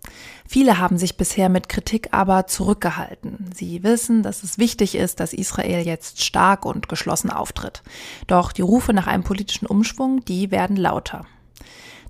Viele 0.49 0.79
haben 0.79 0.99
sich 0.99 1.17
bisher 1.17 1.49
mit 1.49 1.69
Kritik 1.69 2.09
aber 2.11 2.49
zurückgehalten. 2.49 3.51
Sie 3.55 3.85
wissen, 3.85 4.25
dass 4.25 4.43
es 4.43 4.59
wichtig 4.59 4.97
ist, 4.97 5.21
dass 5.21 5.33
Israel 5.33 5.87
jetzt 5.87 6.25
stark 6.25 6.65
und 6.65 6.89
geschlossen 6.89 7.31
auftritt. 7.31 7.83
Doch 8.27 8.51
die 8.51 8.63
Rufe 8.63 8.93
nach 8.93 9.07
einem 9.07 9.23
politischen 9.23 9.67
Umschwung, 9.67 10.25
die 10.25 10.51
werden 10.51 10.77
lauter. 10.77 11.25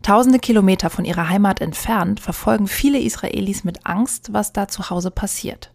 Tausende 0.03 0.39
Kilometer 0.39 0.89
von 0.89 1.05
ihrer 1.05 1.29
Heimat 1.29 1.61
entfernt 1.61 2.21
verfolgen 2.21 2.67
viele 2.67 3.01
Israelis 3.01 3.65
mit 3.65 3.85
Angst, 3.85 4.33
was 4.33 4.53
da 4.53 4.69
zu 4.69 4.89
Hause 4.89 5.11
passiert. 5.11 5.73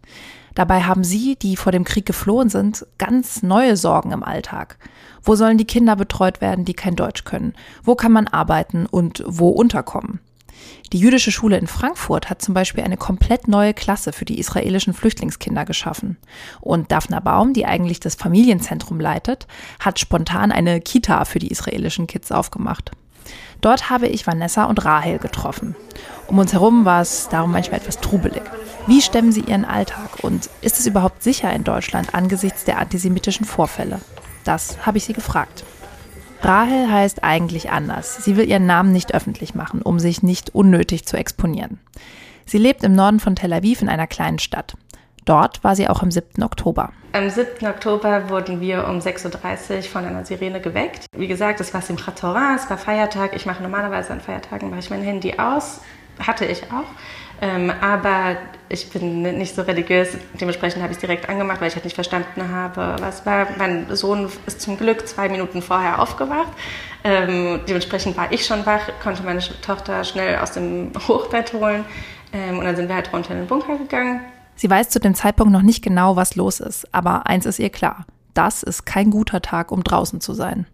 Dabei 0.54 0.82
haben 0.82 1.04
sie, 1.04 1.36
die 1.36 1.56
vor 1.56 1.70
dem 1.70 1.84
Krieg 1.84 2.06
geflohen 2.06 2.48
sind, 2.48 2.86
ganz 2.98 3.42
neue 3.42 3.76
Sorgen 3.76 4.10
im 4.12 4.22
Alltag. 4.22 4.78
Wo 5.22 5.34
sollen 5.34 5.58
die 5.58 5.66
Kinder 5.66 5.96
betreut 5.96 6.40
werden, 6.40 6.64
die 6.64 6.74
kein 6.74 6.96
Deutsch 6.96 7.24
können? 7.24 7.54
Wo 7.82 7.94
kann 7.94 8.12
man 8.12 8.28
arbeiten 8.28 8.86
und 8.86 9.22
wo 9.26 9.48
unterkommen? 9.48 10.20
Die 10.92 10.98
jüdische 10.98 11.32
Schule 11.32 11.56
in 11.56 11.66
Frankfurt 11.66 12.28
hat 12.28 12.42
zum 12.42 12.54
Beispiel 12.54 12.84
eine 12.84 12.96
komplett 12.96 13.48
neue 13.48 13.72
Klasse 13.72 14.12
für 14.12 14.24
die 14.24 14.38
israelischen 14.38 14.92
Flüchtlingskinder 14.92 15.64
geschaffen. 15.64 16.18
Und 16.60 16.92
Daphna 16.92 17.20
Baum, 17.20 17.52
die 17.54 17.64
eigentlich 17.64 18.00
das 18.00 18.14
Familienzentrum 18.14 19.00
leitet, 19.00 19.46
hat 19.80 19.98
spontan 19.98 20.52
eine 20.52 20.80
Kita 20.80 21.24
für 21.24 21.38
die 21.38 21.48
israelischen 21.48 22.06
Kids 22.06 22.30
aufgemacht. 22.30 22.90
Dort 23.60 23.90
habe 23.90 24.08
ich 24.08 24.26
Vanessa 24.26 24.64
und 24.64 24.84
Rahel 24.84 25.18
getroffen. 25.18 25.76
Um 26.26 26.38
uns 26.38 26.52
herum 26.52 26.84
war 26.84 27.00
es 27.00 27.28
darum 27.28 27.52
manchmal 27.52 27.80
etwas 27.80 28.00
trubelig. 28.00 28.42
Wie 28.86 29.00
stemmen 29.00 29.32
sie 29.32 29.42
ihren 29.42 29.64
Alltag 29.64 30.22
und 30.22 30.50
ist 30.60 30.80
es 30.80 30.86
überhaupt 30.86 31.22
sicher 31.22 31.52
in 31.52 31.62
Deutschland 31.62 32.14
angesichts 32.14 32.64
der 32.64 32.78
antisemitischen 32.78 33.46
Vorfälle? 33.46 34.00
Das 34.44 34.86
habe 34.86 34.98
ich 34.98 35.04
sie 35.04 35.12
gefragt. 35.12 35.64
Rahel 36.42 36.90
heißt 36.90 37.22
eigentlich 37.22 37.70
anders. 37.70 38.16
Sie 38.24 38.36
will 38.36 38.48
ihren 38.48 38.66
Namen 38.66 38.92
nicht 38.92 39.14
öffentlich 39.14 39.54
machen, 39.54 39.80
um 39.82 40.00
sich 40.00 40.22
nicht 40.22 40.54
unnötig 40.54 41.06
zu 41.06 41.16
exponieren. 41.16 41.78
Sie 42.46 42.58
lebt 42.58 42.82
im 42.82 42.94
Norden 42.94 43.20
von 43.20 43.36
Tel 43.36 43.52
Aviv 43.52 43.80
in 43.80 43.88
einer 43.88 44.08
kleinen 44.08 44.40
Stadt. 44.40 44.74
Dort 45.24 45.62
war 45.62 45.76
sie 45.76 45.88
auch 45.88 46.02
am 46.02 46.10
7. 46.10 46.42
Oktober. 46.42 46.92
Am 47.12 47.30
7. 47.30 47.66
Oktober 47.68 48.28
wurden 48.28 48.60
wir 48.60 48.88
um 48.88 48.98
6.30 48.98 49.76
Uhr 49.76 49.82
von 49.84 50.04
einer 50.04 50.24
Sirene 50.24 50.60
geweckt. 50.60 51.06
Wie 51.16 51.28
gesagt, 51.28 51.60
es 51.60 51.72
war 51.72 51.80
Simchat 51.80 52.18
Torah, 52.18 52.56
es 52.56 52.68
war 52.68 52.78
Feiertag. 52.78 53.36
Ich 53.36 53.46
mache 53.46 53.62
normalerweise 53.62 54.12
an 54.12 54.20
Feiertagen, 54.20 54.70
mache 54.70 54.80
ich 54.80 54.90
mein 54.90 55.02
Handy 55.02 55.38
aus. 55.38 55.80
Hatte 56.18 56.44
ich 56.44 56.64
auch. 56.64 56.86
Ähm, 57.42 57.72
aber 57.80 58.36
ich 58.68 58.88
bin 58.90 59.22
nicht 59.22 59.56
so 59.56 59.62
religiös, 59.62 60.16
dementsprechend 60.40 60.80
habe 60.80 60.92
ich 60.92 60.96
es 60.96 61.00
direkt 61.00 61.28
angemacht, 61.28 61.60
weil 61.60 61.68
ich 61.68 61.74
halt 61.74 61.84
nicht 61.84 61.96
verstanden 61.96 62.48
habe, 62.48 62.96
was 63.00 63.26
war. 63.26 63.48
Mein 63.58 63.94
Sohn 63.96 64.30
ist 64.46 64.60
zum 64.60 64.78
Glück 64.78 65.06
zwei 65.08 65.28
Minuten 65.28 65.60
vorher 65.60 66.00
aufgewacht. 66.00 66.52
Ähm, 67.02 67.58
dementsprechend 67.68 68.16
war 68.16 68.30
ich 68.30 68.46
schon 68.46 68.64
wach, 68.64 68.88
konnte 69.02 69.24
meine 69.24 69.40
Tochter 69.60 70.04
schnell 70.04 70.38
aus 70.38 70.52
dem 70.52 70.92
Hochbett 71.08 71.52
holen. 71.52 71.84
Ähm, 72.32 72.60
und 72.60 72.64
dann 72.64 72.76
sind 72.76 72.88
wir 72.88 72.94
halt 72.94 73.12
runter 73.12 73.32
in 73.32 73.38
den 73.38 73.46
Bunker 73.48 73.76
gegangen. 73.76 74.20
Sie 74.54 74.70
weiß 74.70 74.90
zu 74.90 75.00
dem 75.00 75.16
Zeitpunkt 75.16 75.52
noch 75.52 75.62
nicht 75.62 75.82
genau, 75.82 76.14
was 76.14 76.36
los 76.36 76.60
ist, 76.60 76.86
aber 76.94 77.26
eins 77.26 77.44
ist 77.44 77.58
ihr 77.58 77.70
klar. 77.70 78.06
Das 78.34 78.62
ist 78.62 78.86
kein 78.86 79.10
guter 79.10 79.42
Tag, 79.42 79.72
um 79.72 79.82
draußen 79.82 80.20
zu 80.20 80.32
sein. 80.32 80.66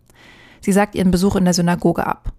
Sie 0.61 0.73
sagt 0.73 0.95
ihren 0.95 1.11
Besuch 1.11 1.35
in 1.35 1.47
der 1.47 1.55
Synagoge 1.55 2.07
ab. 2.07 2.33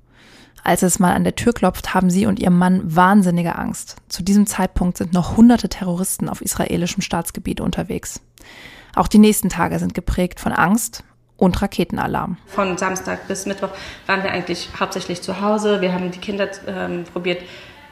Als 0.63 0.83
es 0.83 0.99
mal 0.99 1.13
an 1.13 1.23
der 1.23 1.35
Tür 1.35 1.53
klopft, 1.53 1.93
haben 1.93 2.09
sie 2.09 2.25
und 2.25 2.39
ihr 2.39 2.49
Mann 2.49 2.81
wahnsinnige 2.83 3.55
Angst. 3.55 3.95
Zu 4.09 4.23
diesem 4.23 4.45
Zeitpunkt 4.45 4.97
sind 4.97 5.13
noch 5.13 5.37
hunderte 5.37 5.69
Terroristen 5.69 6.29
auf 6.29 6.41
israelischem 6.41 7.01
Staatsgebiet 7.01 7.61
unterwegs. 7.61 8.21
Auch 8.95 9.07
die 9.07 9.19
nächsten 9.19 9.49
Tage 9.49 9.79
sind 9.79 9.93
geprägt 9.93 10.39
von 10.39 10.51
Angst 10.51 11.03
und 11.37 11.61
Raketenalarm. 11.61 12.37
Von 12.47 12.77
Samstag 12.77 13.27
bis 13.27 13.45
Mittwoch 13.45 13.69
waren 14.07 14.23
wir 14.23 14.31
eigentlich 14.31 14.69
hauptsächlich 14.79 15.21
zu 15.21 15.41
Hause. 15.41 15.81
Wir 15.81 15.93
haben 15.93 16.11
die 16.11 16.19
Kinder 16.19 16.49
ähm, 16.67 17.05
probiert, 17.05 17.41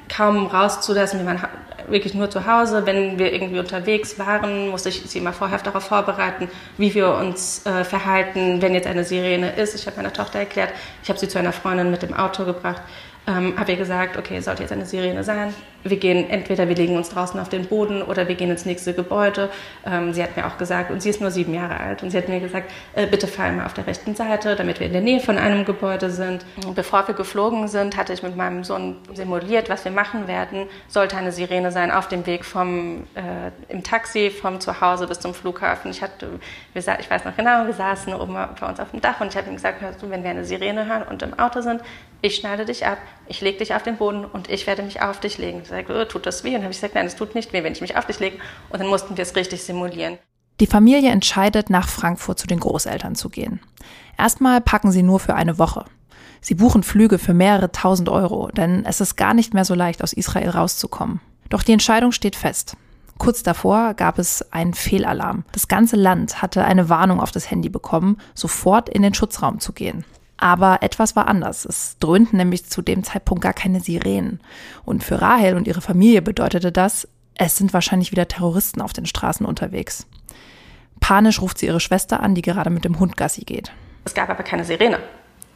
kaum 0.10 0.48
rauszulassen. 0.48 1.20
Wir 1.20 1.26
waren 1.26 1.42
wirklich 1.88 2.14
nur 2.14 2.30
zu 2.30 2.46
Hause. 2.46 2.86
Wenn 2.86 3.18
wir 3.18 3.34
irgendwie 3.34 3.60
unterwegs 3.60 4.20
waren, 4.20 4.70
musste 4.70 4.90
ich 4.90 5.02
sie 5.06 5.20
immer 5.20 5.34
vorher 5.34 5.60
darauf 5.60 5.84
vorbereiten, 5.84 6.50
wie 6.78 6.94
wir 6.94 7.14
uns 7.16 7.66
äh, 7.66 7.84
verhalten, 7.84 8.62
wenn 8.62 8.74
jetzt 8.74 8.88
eine 8.88 9.04
Sirene 9.04 9.52
ist. 9.56 9.76
Ich 9.76 9.86
habe 9.88 9.98
meiner 9.98 10.14
Tochter 10.14 10.40
erklärt, 10.40 10.70
ich 11.04 11.10
habe 11.10 11.20
sie 11.20 11.28
zu 11.28 11.40
einer 11.40 11.54
Freundin 11.54 11.92
mit 11.92 12.02
dem 12.02 12.14
Auto 12.14 12.46
gebracht 12.46 12.82
ähm, 13.28 13.54
habe 13.58 13.74
ihr 13.74 13.78
gesagt, 13.78 14.18
okay, 14.18 14.40
sollte 14.40 14.64
jetzt 14.64 14.72
eine 14.72 14.86
Sirene 14.86 15.24
sein, 15.24 15.54
wir 15.90 15.98
gehen 15.98 16.30
entweder 16.30 16.68
wir 16.68 16.76
legen 16.76 16.96
uns 16.96 17.10
draußen 17.10 17.40
auf 17.40 17.50
den 17.50 17.66
Boden 17.66 18.02
oder 18.02 18.28
wir 18.28 18.36
gehen 18.36 18.50
ins 18.50 18.66
nächste 18.66 18.94
Gebäude. 18.94 19.50
Ähm, 19.86 20.14
sie 20.14 20.24
hat 20.24 20.36
mir 20.38 20.48
auch 20.48 20.58
gesagt, 20.58 20.92
und 20.92 21.02
sie 21.02 21.10
ist 21.10 21.22
nur 21.22 21.32
sieben 21.32 21.54
Jahre 21.54 21.80
alt, 21.80 22.04
und 22.04 22.12
sie 22.12 22.18
hat 22.18 22.30
mir 22.30 22.40
gesagt, 22.40 22.72
äh, 22.94 23.08
bitte 23.08 23.28
fall 23.28 23.52
mal 23.54 23.66
auf 23.66 23.74
der 23.74 23.88
rechten 23.88 24.16
Seite, 24.16 24.56
damit 24.56 24.80
wir 24.80 24.88
in 24.88 24.94
der 24.94 25.02
Nähe 25.02 25.20
von 25.20 25.38
einem 25.38 25.66
Gebäude 25.66 26.10
sind. 26.10 26.46
Und 26.66 26.76
bevor 26.76 27.08
wir 27.08 27.16
geflogen 27.16 27.68
sind, 27.68 27.98
hatte 27.98 28.14
ich 28.14 28.24
mit 28.24 28.36
meinem 28.36 28.64
Sohn 28.64 28.98
simuliert, 29.14 29.70
was 29.70 29.86
wir 29.86 29.92
machen 29.92 30.28
werden. 30.28 30.68
Sollte 30.88 31.18
eine 31.18 31.32
Sirene 31.32 31.72
sein 31.72 31.92
auf 31.92 32.08
dem 32.08 32.26
Weg 32.26 32.46
vom 32.46 33.04
äh, 33.16 33.52
im 33.72 33.84
Taxi 33.84 34.30
vom 34.30 34.60
Zuhause 34.60 35.08
bis 35.08 35.20
zum 35.20 35.34
Flughafen. 35.34 35.92
Ich 35.92 36.02
hatte, 36.02 36.40
wir, 36.74 36.82
ich 37.00 37.10
weiß 37.10 37.26
noch 37.26 37.36
genau, 37.36 37.66
wir 37.66 37.74
saßen 37.74 38.14
oben 38.14 38.34
bei 38.34 38.68
uns 38.68 38.80
auf 38.80 38.92
dem 38.92 39.02
Dach 39.02 39.20
und 39.22 39.28
ich 39.30 39.38
habe 39.38 39.48
ihm 39.50 39.56
gesagt, 39.56 39.82
hörst 39.82 40.02
du, 40.02 40.10
wenn 40.10 40.24
wir 40.24 40.30
eine 40.30 40.46
Sirene 40.46 40.86
hören 40.86 41.04
und 41.04 41.22
im 41.22 41.38
Auto 41.38 41.62
sind, 41.62 41.82
ich 42.22 42.36
schneide 42.36 42.66
dich 42.66 42.86
ab, 42.86 42.98
ich 43.28 43.42
lege 43.42 43.60
dich 43.60 43.76
auf 43.76 43.84
den 43.84 43.98
Boden 43.98 44.26
und 44.26 44.50
ich 44.50 44.66
werde 44.66 44.82
mich 44.82 45.02
auf 45.02 45.20
dich 45.20 45.38
legen. 45.38 45.62
Ich 45.62 45.70
sage, 45.78 45.94
oh, 45.94 46.06
tut 46.06 46.26
das 46.26 46.44
weh? 46.44 46.50
Und 46.50 46.56
dann 46.56 46.64
habe 46.64 46.72
ich 46.72 46.78
gesagt, 46.78 46.96
nein, 46.96 47.06
es 47.06 47.16
tut 47.16 47.36
nicht 47.36 47.54
weh, 47.54 47.64
wenn 47.64 47.74
ich 47.74 47.82
mich 47.82 47.96
auf 47.96 48.06
dich 48.06 48.20
lege. 48.20 48.38
Und 48.70 48.80
dann 48.80 48.88
mussten 48.88 49.18
wir 49.18 49.22
es 49.22 49.36
richtig 49.36 49.64
simulieren. 49.64 50.18
Die 50.60 50.68
Familie 50.68 51.12
entscheidet, 51.12 51.70
nach 51.70 51.88
Frankfurt 51.88 52.40
zu 52.40 52.48
den 52.48 52.60
Großeltern 52.60 53.16
zu 53.16 53.30
gehen. 53.30 53.60
Erstmal 54.18 54.62
packen 54.62 54.92
sie 54.92 55.04
nur 55.04 55.20
für 55.20 55.36
eine 55.36 55.60
Woche. 55.60 55.86
Sie 56.42 56.56
buchen 56.56 56.84
Flüge 56.84 57.20
für 57.20 57.34
mehrere 57.34 57.72
tausend 57.72 58.10
Euro, 58.10 58.50
denn 58.50 58.86
es 58.86 59.02
ist 59.02 59.16
gar 59.16 59.34
nicht 59.34 59.54
mehr 59.54 59.66
so 59.66 59.76
leicht, 59.76 60.04
aus 60.04 60.14
Israel 60.14 60.50
rauszukommen. 60.50 61.20
Doch 61.50 61.64
die 61.64 61.74
Entscheidung 61.74 62.12
steht 62.12 62.36
fest. 62.36 62.76
Kurz 63.18 63.44
davor 63.44 63.94
gab 63.96 64.20
es 64.20 64.52
einen 64.52 64.74
Fehlalarm. 64.74 65.44
Das 65.52 65.68
ganze 65.68 65.96
Land 65.96 66.42
hatte 66.42 66.66
eine 66.66 66.90
Warnung 66.90 67.20
auf 67.20 67.32
das 67.32 67.50
Handy 67.50 67.70
bekommen, 67.70 68.18
sofort 68.36 68.90
in 68.90 69.02
den 69.02 69.14
Schutzraum 69.14 69.60
zu 69.60 69.74
gehen. 69.74 70.06
Aber 70.38 70.80
etwas 70.82 71.16
war 71.16 71.28
anders. 71.28 71.66
Es 71.66 71.98
dröhnten 72.00 72.38
nämlich 72.38 72.66
zu 72.66 72.82
dem 72.82 73.04
Zeitpunkt 73.04 73.44
gar 73.44 73.54
keine 73.54 73.80
Sirenen. 73.80 74.40
Und 74.86 75.04
für 75.04 75.22
Rahel 75.22 75.56
und 75.56 75.68
ihre 75.68 75.82
Familie 75.82 76.22
bedeutete 76.22 76.72
das, 76.72 77.08
es 77.36 77.58
sind 77.58 77.74
wahrscheinlich 77.74 78.12
wieder 78.12 78.28
Terroristen 78.28 78.82
auf 78.82 78.94
den 78.94 79.06
Straßen 79.06 79.46
unterwegs. 79.46 80.08
Panisch 81.00 81.42
ruft 81.42 81.60
sie 81.60 81.68
ihre 81.68 81.80
Schwester 81.80 82.22
an, 82.22 82.36
die 82.36 82.42
gerade 82.42 82.70
mit 82.70 82.86
dem 82.86 83.00
Hund 83.00 83.18
Gassi 83.18 83.46
geht. 83.46 83.72
Es 84.06 84.14
gab 84.14 84.30
aber 84.30 84.44
keine 84.44 84.64
Sirene. 84.64 85.00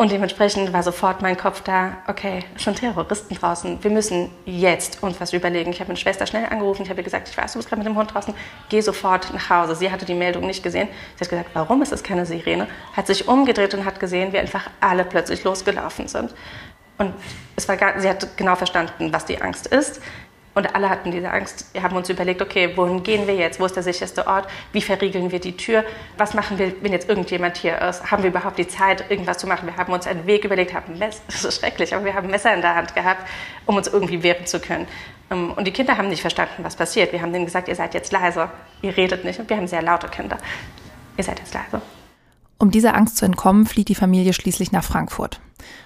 Und 0.02 0.12
dementsprechend 0.12 0.74
war 0.74 0.82
sofort 0.82 1.22
mein 1.22 1.38
Kopf 1.38 1.62
da, 1.62 1.98
okay, 2.08 2.44
sind 2.58 2.80
Terroristen 2.80 3.36
draußen. 3.36 3.84
Wir 3.84 3.92
müssen 3.92 4.32
jetzt 4.48 5.04
uns 5.04 5.22
was 5.22 5.32
überlegen. 5.32 5.70
Ich 5.70 5.80
habe 5.80 5.90
meine 5.90 5.98
Schwester 5.98 6.26
schnell 6.26 6.44
angerufen. 6.48 6.82
Ich 6.82 6.90
habe 6.90 7.02
ihr 7.02 7.04
gesagt, 7.04 7.30
ich 7.30 7.38
weiß, 7.38 7.54
du 7.54 7.60
bist 7.60 7.70
gerade 7.70 7.82
mit 7.82 7.88
dem 7.88 7.96
Hund 7.96 8.12
draußen. 8.12 8.34
Geh 8.70 8.82
sofort 8.82 9.32
nach 9.32 9.52
Hause. 9.52 9.76
Sie 9.76 9.92
hatte 9.92 10.08
die 10.08 10.16
Meldung 10.16 10.48
nicht 10.48 10.64
gesehen. 10.64 10.88
Sie 11.18 11.24
hat 11.24 11.30
gesagt, 11.30 11.52
warum 11.54 11.84
ist 11.84 11.92
es 11.92 12.02
keine 12.02 12.26
Sirene? 12.26 12.66
Hat 12.94 13.06
sich 13.06 13.28
umgedreht 13.28 13.76
und 13.76 13.86
hat 13.86 14.00
gesehen, 14.00 14.34
wie 14.34 14.40
einfach 14.40 14.72
alle 14.80 15.06
plötzlich 15.06 15.44
losgelaufen 15.44 16.08
sind. 16.08 16.34
Und 16.98 17.14
es 17.56 17.68
war 17.68 17.78
gar, 17.78 18.00
sie 18.00 18.10
hat 18.10 18.38
genau 18.38 18.56
verstanden, 18.56 19.14
was 19.14 19.26
die 19.26 19.40
Angst 19.40 19.68
ist. 19.68 20.02
Und 20.54 20.76
alle 20.76 20.90
hatten 20.90 21.12
diese 21.12 21.32
Angst. 21.32 21.66
Wir 21.74 21.82
haben 21.82 21.96
uns 21.96 22.10
überlegt, 22.10 22.42
okay, 22.42 22.76
wohin 22.76 23.04
gehen 23.04 23.26
wir 23.26 23.36
jetzt? 23.36 23.60
Wo 23.60 23.66
ist 23.66 23.76
der 23.76 23.84
sicherste 23.84 24.28
Ort? 24.28 24.48
Wie 24.74 24.82
verriegeln 24.82 25.32
wir 25.32 25.40
die 25.40 25.56
Tür? 25.56 25.86
Was 26.18 26.34
machen 26.34 26.60
wir, 26.60 26.74
wenn 26.82 26.92
jetzt 26.92 27.08
irgendjemand 27.08 27.56
hier 27.56 27.80
ist? 27.82 28.12
Haben 28.12 28.24
wir 28.24 28.32
überhaupt 28.32 28.60
die 28.60 28.68
Zeit, 28.68 29.10
irgendwas 29.10 29.38
zu 29.38 29.48
machen? 29.48 29.68
Wir 29.68 29.78
haben 29.78 29.94
uns 29.94 30.08
einen 30.08 30.26
Weg 30.28 30.44
überlegt, 30.44 30.74
haben 30.74 30.98
Messer, 30.98 31.22
das 31.28 31.46
ist 31.46 31.60
schrecklich, 31.60 31.96
aber 31.96 32.04
wir 32.04 32.14
haben 32.14 32.30
Messer 32.30 32.54
in 32.54 32.62
der 32.62 32.76
Hand 32.76 32.94
gehabt, 32.96 33.26
um 33.66 33.78
uns 33.78 33.88
irgendwie 33.88 34.24
wehren 34.24 34.46
zu 34.46 34.60
können. 34.60 34.88
Ähm, 35.30 35.54
und 35.54 35.66
die 35.66 35.72
Kinder 35.72 35.98
haben 35.98 36.10
nicht 36.10 36.22
verstanden, 36.22 36.64
was 36.64 36.76
passiert. 36.76 37.14
Wir 37.14 37.22
haben 37.22 37.32
denen 37.32 37.46
gesagt, 37.46 37.70
ihr 37.70 37.76
seid 37.76 37.94
jetzt 37.94 38.12
leise, 38.12 38.50
ihr 38.82 38.98
redet 38.98 39.24
nicht. 39.24 39.40
Und 39.40 39.50
wir 39.50 39.56
haben 39.56 39.68
sehr 39.68 39.82
laute 39.82 40.10
Kinder. 40.10 40.38
Ihr 41.16 41.24
seid 41.24 41.40
jetzt 41.40 41.54
leise. 41.54 41.82
Um 42.58 42.72
dieser 42.72 42.94
Angst 42.94 43.18
zu 43.18 43.26
entkommen, 43.26 43.66
flieht 43.66 43.88
die 43.88 43.96
Familie 43.96 44.34
schließlich 44.34 44.72
nach 44.72 44.84
Frankfurt. 44.84 45.40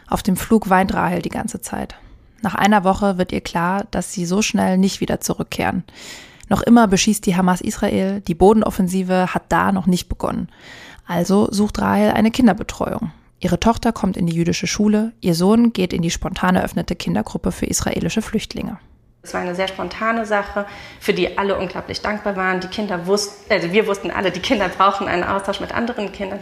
Auf 0.08 0.24
dem 0.24 0.36
Flug 0.36 0.70
weint 0.70 0.94
Rahel 0.94 1.22
die 1.22 1.30
ganze 1.30 1.62
Zeit. 1.62 1.96
Nach 2.42 2.56
einer 2.56 2.84
Woche 2.84 3.18
wird 3.18 3.32
ihr 3.32 3.42
klar, 3.42 3.86
dass 3.92 4.14
sie 4.14 4.26
so 4.26 4.42
schnell 4.42 4.78
nicht 4.78 5.02
wieder 5.02 5.20
zurückkehren. 5.20 5.84
Noch 6.50 6.62
immer 6.62 6.88
beschießt 6.88 7.26
die 7.26 7.36
Hamas 7.36 7.62
Israel, 7.62 8.22
die 8.22 8.36
Bodenoffensive 8.36 9.34
hat 9.34 9.44
da 9.50 9.72
noch 9.72 9.88
nicht 9.88 10.10
begonnen. 10.10 10.50
Also 11.08 11.48
sucht 11.52 11.80
Rahel 11.80 12.12
eine 12.12 12.32
Kinderbetreuung. 12.32 13.12
Ihre 13.40 13.60
Tochter 13.60 13.92
kommt 13.92 14.18
in 14.18 14.28
die 14.28 14.36
jüdische 14.36 14.68
Schule, 14.68 15.12
ihr 15.22 15.36
Sohn 15.36 15.74
geht 15.74 15.94
in 15.94 16.02
die 16.02 16.12
spontan 16.12 16.56
eröffnete 16.56 16.96
Kindergruppe 16.96 17.52
für 17.52 17.66
israelische 17.66 18.22
Flüchtlinge. 18.22 18.80
Es 19.22 19.34
war 19.34 19.42
eine 19.42 19.56
sehr 19.56 19.68
spontane 19.68 20.26
Sache, 20.26 20.68
für 21.00 21.14
die 21.14 21.38
alle 21.38 21.58
unglaublich 21.58 22.02
dankbar 22.02 22.36
waren. 22.36 22.60
Die 22.60 22.68
Kinder 22.68 23.08
wussten, 23.08 23.52
also 23.52 23.72
wir 23.72 23.88
wussten 23.88 24.12
alle, 24.12 24.30
die 24.30 24.40
Kinder 24.40 24.70
brauchen 24.70 25.08
einen 25.08 25.24
Austausch 25.24 25.60
mit 25.60 25.74
anderen 25.74 26.12
Kindern. 26.12 26.40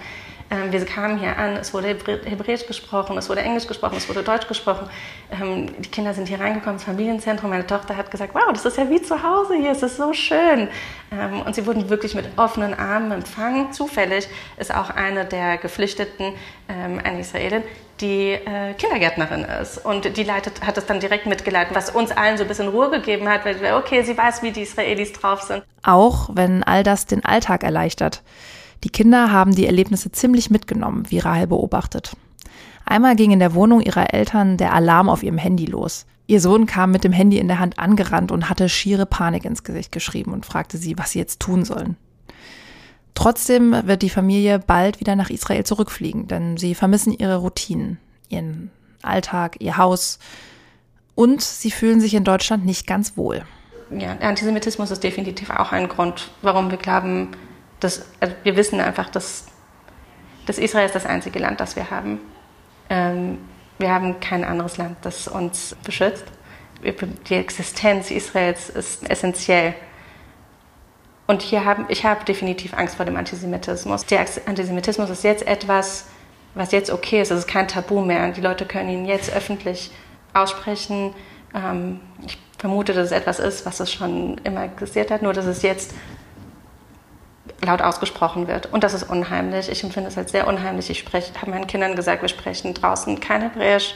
Ähm, 0.53 0.71
wir 0.71 0.85
kamen 0.85 1.17
hier 1.17 1.37
an, 1.37 1.57
es 1.57 1.73
wurde 1.73 1.87
Hebräisch 1.87 2.67
gesprochen, 2.67 3.17
es 3.17 3.27
wurde 3.29 3.41
Englisch 3.41 3.67
gesprochen, 3.67 3.95
es 3.97 4.07
wurde 4.07 4.21
Deutsch 4.21 4.47
gesprochen. 4.47 4.87
Ähm, 5.31 5.69
die 5.81 5.89
Kinder 5.89 6.13
sind 6.13 6.27
hier 6.27 6.39
reingekommen 6.39 6.75
ins 6.75 6.83
Familienzentrum. 6.83 7.49
Meine 7.49 7.65
Tochter 7.65 7.97
hat 7.97 8.11
gesagt, 8.11 8.35
wow, 8.35 8.51
das 8.53 8.65
ist 8.65 8.77
ja 8.77 8.89
wie 8.89 9.01
zu 9.01 9.23
Hause 9.23 9.55
hier, 9.55 9.71
es 9.71 9.81
ist 9.81 9.97
so 9.97 10.13
schön. 10.13 10.67
Ähm, 11.11 11.41
und 11.41 11.55
sie 11.55 11.65
wurden 11.65 11.89
wirklich 11.89 12.13
mit 12.13 12.25
offenen 12.37 12.73
Armen 12.75 13.11
empfangen. 13.11 13.73
Zufällig 13.73 14.27
ist 14.57 14.73
auch 14.73 14.91
eine 14.91 15.25
der 15.25 15.57
Geflüchteten, 15.57 16.33
eine 16.67 17.19
Israelin, 17.19 17.63
die 17.99 18.31
äh, 18.31 18.73
Kindergärtnerin 18.77 19.43
ist. 19.43 19.83
Und 19.85 20.17
die 20.17 20.23
leitet, 20.23 20.65
hat 20.65 20.77
es 20.77 20.85
dann 20.85 20.99
direkt 20.99 21.25
mitgeleitet, 21.25 21.75
was 21.75 21.89
uns 21.89 22.11
allen 22.11 22.37
so 22.37 22.43
ein 22.43 22.47
bisschen 22.47 22.69
Ruhe 22.69 22.89
gegeben 22.89 23.27
hat, 23.27 23.45
weil 23.45 23.57
okay, 23.73 24.01
sie 24.03 24.17
weiß, 24.17 24.41
wie 24.43 24.51
die 24.51 24.61
Israelis 24.61 25.13
drauf 25.13 25.41
sind. 25.41 25.63
Auch 25.83 26.29
wenn 26.33 26.63
all 26.63 26.83
das 26.83 27.05
den 27.05 27.23
Alltag 27.25 27.63
erleichtert. 27.63 28.21
Die 28.83 28.89
Kinder 28.89 29.31
haben 29.31 29.55
die 29.55 29.65
Erlebnisse 29.65 30.11
ziemlich 30.11 30.49
mitgenommen, 30.49 31.09
wie 31.09 31.19
Rahel 31.19 31.47
beobachtet. 31.47 32.15
Einmal 32.85 33.15
ging 33.15 33.31
in 33.31 33.39
der 33.39 33.53
Wohnung 33.53 33.81
ihrer 33.81 34.13
Eltern 34.13 34.57
der 34.57 34.73
Alarm 34.73 35.09
auf 35.09 35.23
ihrem 35.23 35.37
Handy 35.37 35.65
los. 35.65 36.05
Ihr 36.27 36.41
Sohn 36.41 36.65
kam 36.65 36.91
mit 36.91 37.03
dem 37.03 37.13
Handy 37.13 37.37
in 37.37 37.47
der 37.47 37.59
Hand 37.59 37.79
angerannt 37.79 38.31
und 38.31 38.49
hatte 38.49 38.67
schiere 38.69 39.05
Panik 39.05 39.45
ins 39.45 39.63
Gesicht 39.63 39.91
geschrieben 39.91 40.33
und 40.33 40.45
fragte 40.45 40.77
sie, 40.77 40.97
was 40.97 41.11
sie 41.11 41.19
jetzt 41.19 41.39
tun 41.39 41.63
sollen. 41.63 41.95
Trotzdem 43.15 43.75
wird 43.85 44.01
die 44.01 44.09
Familie 44.09 44.59
bald 44.59 44.99
wieder 44.99 45.15
nach 45.15 45.29
Israel 45.29 45.63
zurückfliegen, 45.63 46.27
denn 46.27 46.57
sie 46.57 46.75
vermissen 46.75 47.13
ihre 47.13 47.37
Routinen, 47.37 47.99
ihren 48.29 48.71
Alltag, 49.01 49.57
ihr 49.59 49.77
Haus 49.77 50.19
und 51.15 51.41
sie 51.41 51.71
fühlen 51.71 52.01
sich 52.01 52.15
in 52.15 52.23
Deutschland 52.23 52.65
nicht 52.65 52.87
ganz 52.87 53.15
wohl. 53.15 53.45
Ja, 53.91 54.17
Antisemitismus 54.17 54.91
ist 54.91 55.03
definitiv 55.03 55.51
auch 55.51 55.71
ein 55.71 55.87
Grund, 55.87 56.31
warum 56.41 56.71
wir 56.71 56.77
glauben, 56.77 57.29
dass 57.83 58.05
also 58.19 58.35
wir 58.43 58.55
wissen 58.55 58.79
einfach, 58.79 59.09
dass, 59.09 59.45
dass 60.45 60.57
Israel 60.57 60.85
ist 60.85 60.95
das 60.95 61.05
einzige 61.05 61.39
Land, 61.39 61.59
das 61.59 61.75
wir 61.75 61.89
haben. 61.89 62.19
Ähm, 62.89 63.39
wir 63.77 63.91
haben 63.91 64.19
kein 64.19 64.43
anderes 64.43 64.77
Land, 64.77 64.97
das 65.01 65.27
uns 65.27 65.75
beschützt. 65.83 66.25
Die 67.29 67.35
Existenz 67.35 68.11
Israels 68.11 68.69
ist 68.69 69.09
essentiell. 69.09 69.73
Und 71.27 71.41
hier 71.41 71.63
haben, 71.63 71.85
ich 71.87 72.05
habe 72.05 72.25
definitiv 72.25 72.73
Angst 72.73 72.95
vor 72.95 73.05
dem 73.05 73.15
Antisemitismus. 73.15 74.05
Der 74.05 74.25
Antisemitismus 74.45 75.09
ist 75.09 75.23
jetzt 75.23 75.47
etwas, 75.47 76.07
was 76.53 76.71
jetzt 76.71 76.91
okay 76.91 77.21
ist. 77.21 77.31
Es 77.31 77.39
ist 77.39 77.47
kein 77.47 77.67
Tabu 77.67 78.01
mehr. 78.01 78.29
Die 78.31 78.41
Leute 78.41 78.65
können 78.65 78.89
ihn 78.89 79.05
jetzt 79.05 79.33
öffentlich 79.33 79.91
aussprechen. 80.33 81.13
Ähm, 81.55 82.01
ich 82.25 82.37
vermute, 82.57 82.93
dass 82.93 83.07
es 83.07 83.11
etwas 83.11 83.39
ist, 83.39 83.65
was 83.65 83.79
es 83.79 83.91
schon 83.91 84.37
immer 84.43 84.65
existiert 84.65 85.11
hat, 85.11 85.21
nur 85.21 85.33
dass 85.33 85.45
es 85.45 85.61
jetzt 85.61 85.93
laut 87.63 87.81
ausgesprochen 87.81 88.47
wird. 88.47 88.71
Und 88.71 88.83
das 88.83 88.93
ist 88.93 89.09
unheimlich. 89.09 89.69
Ich 89.69 89.83
empfinde 89.83 90.09
es 90.09 90.17
als 90.17 90.31
sehr 90.31 90.47
unheimlich. 90.47 90.89
Ich 90.89 91.05
habe 91.13 91.51
meinen 91.51 91.67
Kindern 91.67 91.95
gesagt, 91.95 92.21
wir 92.21 92.29
sprechen 92.29 92.73
draußen 92.73 93.19
kein 93.19 93.41
Hebräisch. 93.41 93.95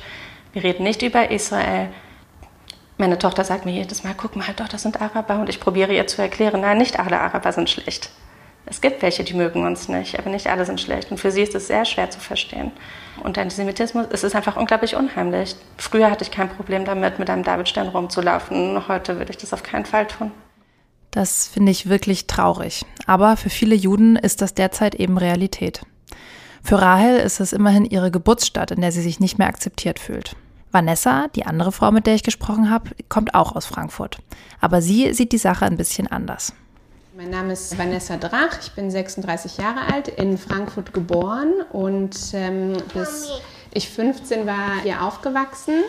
Wir 0.53 0.63
reden 0.63 0.83
nicht 0.83 1.01
über 1.01 1.29
Israel. 1.31 1.89
Meine 2.97 3.19
Tochter 3.19 3.43
sagt 3.43 3.65
mir 3.65 3.73
jedes 3.73 4.03
Mal, 4.03 4.15
guck 4.17 4.35
mal, 4.35 4.47
doch, 4.55 4.67
das 4.67 4.81
sind 4.81 5.01
Araber. 5.01 5.39
Und 5.39 5.49
ich 5.49 5.59
probiere 5.59 5.93
ihr 5.93 6.07
zu 6.07 6.21
erklären, 6.21 6.61
nein, 6.61 6.77
nicht 6.77 6.99
alle 6.99 7.19
Araber 7.19 7.51
sind 7.51 7.69
schlecht. 7.69 8.09
Es 8.69 8.81
gibt 8.81 9.01
welche, 9.01 9.23
die 9.23 9.33
mögen 9.33 9.65
uns 9.65 9.87
nicht, 9.87 10.19
aber 10.19 10.29
nicht 10.29 10.47
alle 10.47 10.65
sind 10.65 10.81
schlecht. 10.81 11.09
Und 11.11 11.19
für 11.19 11.31
sie 11.31 11.41
ist 11.41 11.55
es 11.55 11.67
sehr 11.67 11.85
schwer 11.85 12.09
zu 12.09 12.19
verstehen. 12.19 12.71
Und 13.23 13.37
Antisemitismus, 13.37 14.07
es 14.11 14.23
ist 14.23 14.35
einfach 14.35 14.57
unglaublich 14.57 14.95
unheimlich. 14.95 15.55
Früher 15.77 16.11
hatte 16.11 16.23
ich 16.23 16.31
kein 16.31 16.49
Problem 16.49 16.83
damit, 16.83 17.17
mit 17.17 17.29
einem 17.29 17.43
Davidstern 17.43 17.87
rumzulaufen. 17.87 18.87
Heute 18.87 19.17
würde 19.17 19.31
ich 19.31 19.37
das 19.37 19.53
auf 19.53 19.63
keinen 19.63 19.85
Fall 19.85 20.07
tun. 20.07 20.31
Das 21.17 21.47
finde 21.47 21.71
ich 21.71 21.89
wirklich 21.89 22.27
traurig. 22.27 22.85
Aber 23.07 23.37
für 23.37 23.49
viele 23.49 23.73
Juden 23.73 24.17
ist 24.17 24.43
das 24.43 24.53
derzeit 24.53 24.93
eben 24.93 25.17
Realität. 25.17 25.81
Für 26.61 26.79
Rahel 26.79 27.17
ist 27.17 27.39
es 27.39 27.53
immerhin 27.53 27.85
ihre 27.85 28.11
Geburtsstadt, 28.11 28.69
in 28.69 28.81
der 28.81 28.91
sie 28.91 29.01
sich 29.01 29.19
nicht 29.19 29.39
mehr 29.39 29.47
akzeptiert 29.47 29.97
fühlt. 29.97 30.35
Vanessa, 30.71 31.27
die 31.29 31.47
andere 31.47 31.71
Frau, 31.71 31.91
mit 31.91 32.05
der 32.05 32.13
ich 32.13 32.21
gesprochen 32.21 32.69
habe, 32.69 32.91
kommt 33.09 33.33
auch 33.33 33.55
aus 33.55 33.65
Frankfurt. 33.65 34.19
Aber 34.61 34.79
sie 34.83 35.11
sieht 35.11 35.31
die 35.31 35.39
Sache 35.39 35.65
ein 35.65 35.75
bisschen 35.75 36.05
anders. 36.05 36.53
Mein 37.17 37.31
Name 37.31 37.53
ist 37.53 37.75
Vanessa 37.79 38.17
Drach, 38.17 38.59
ich 38.61 38.73
bin 38.73 38.91
36 38.91 39.57
Jahre 39.57 39.91
alt, 39.91 40.09
in 40.09 40.37
Frankfurt 40.37 40.93
geboren 40.93 41.51
und 41.71 42.15
ähm, 42.33 42.77
bis 42.93 43.27
ich 43.73 43.89
15 43.89 44.45
war 44.45 44.81
hier 44.83 45.01
aufgewachsen 45.01 45.81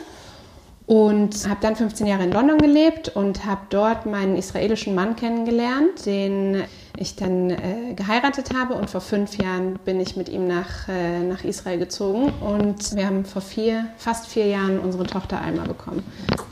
und 0.89 1.47
habe 1.47 1.61
dann 1.61 1.77
15 1.77 2.07
Jahre 2.07 2.25
in 2.25 2.33
London 2.33 2.57
gelebt 2.57 3.11
und 3.11 3.45
habe 3.45 3.61
dort 3.69 4.07
meinen 4.07 4.37
israelischen 4.37 4.95
Mann 4.95 5.17
kennengelernt, 5.17 6.07
den 6.07 6.65
ich 6.97 7.15
dann 7.15 7.51
äh, 7.51 7.93
geheiratet 7.95 8.55
habe 8.57 8.73
und 8.73 8.89
vor 8.89 9.03
fünf 9.03 9.37
Jahren 9.37 9.79
bin 9.85 10.01
ich 10.01 10.17
mit 10.17 10.31
ihm 10.31 10.49
nach, 10.49 10.89
äh, 10.89 11.21
nach 11.21 11.45
Israel 11.45 11.79
gezogen 11.79 12.33
und 12.41 12.97
wir 12.97 13.07
haben 13.07 13.27
vor 13.27 13.43
vier, 13.43 13.91
fast 13.99 14.29
vier 14.29 14.47
Jahren 14.47 14.81
unsere 14.81 15.07
Tochter 15.07 15.43
Alma 15.43 15.65
bekommen. 15.65 16.03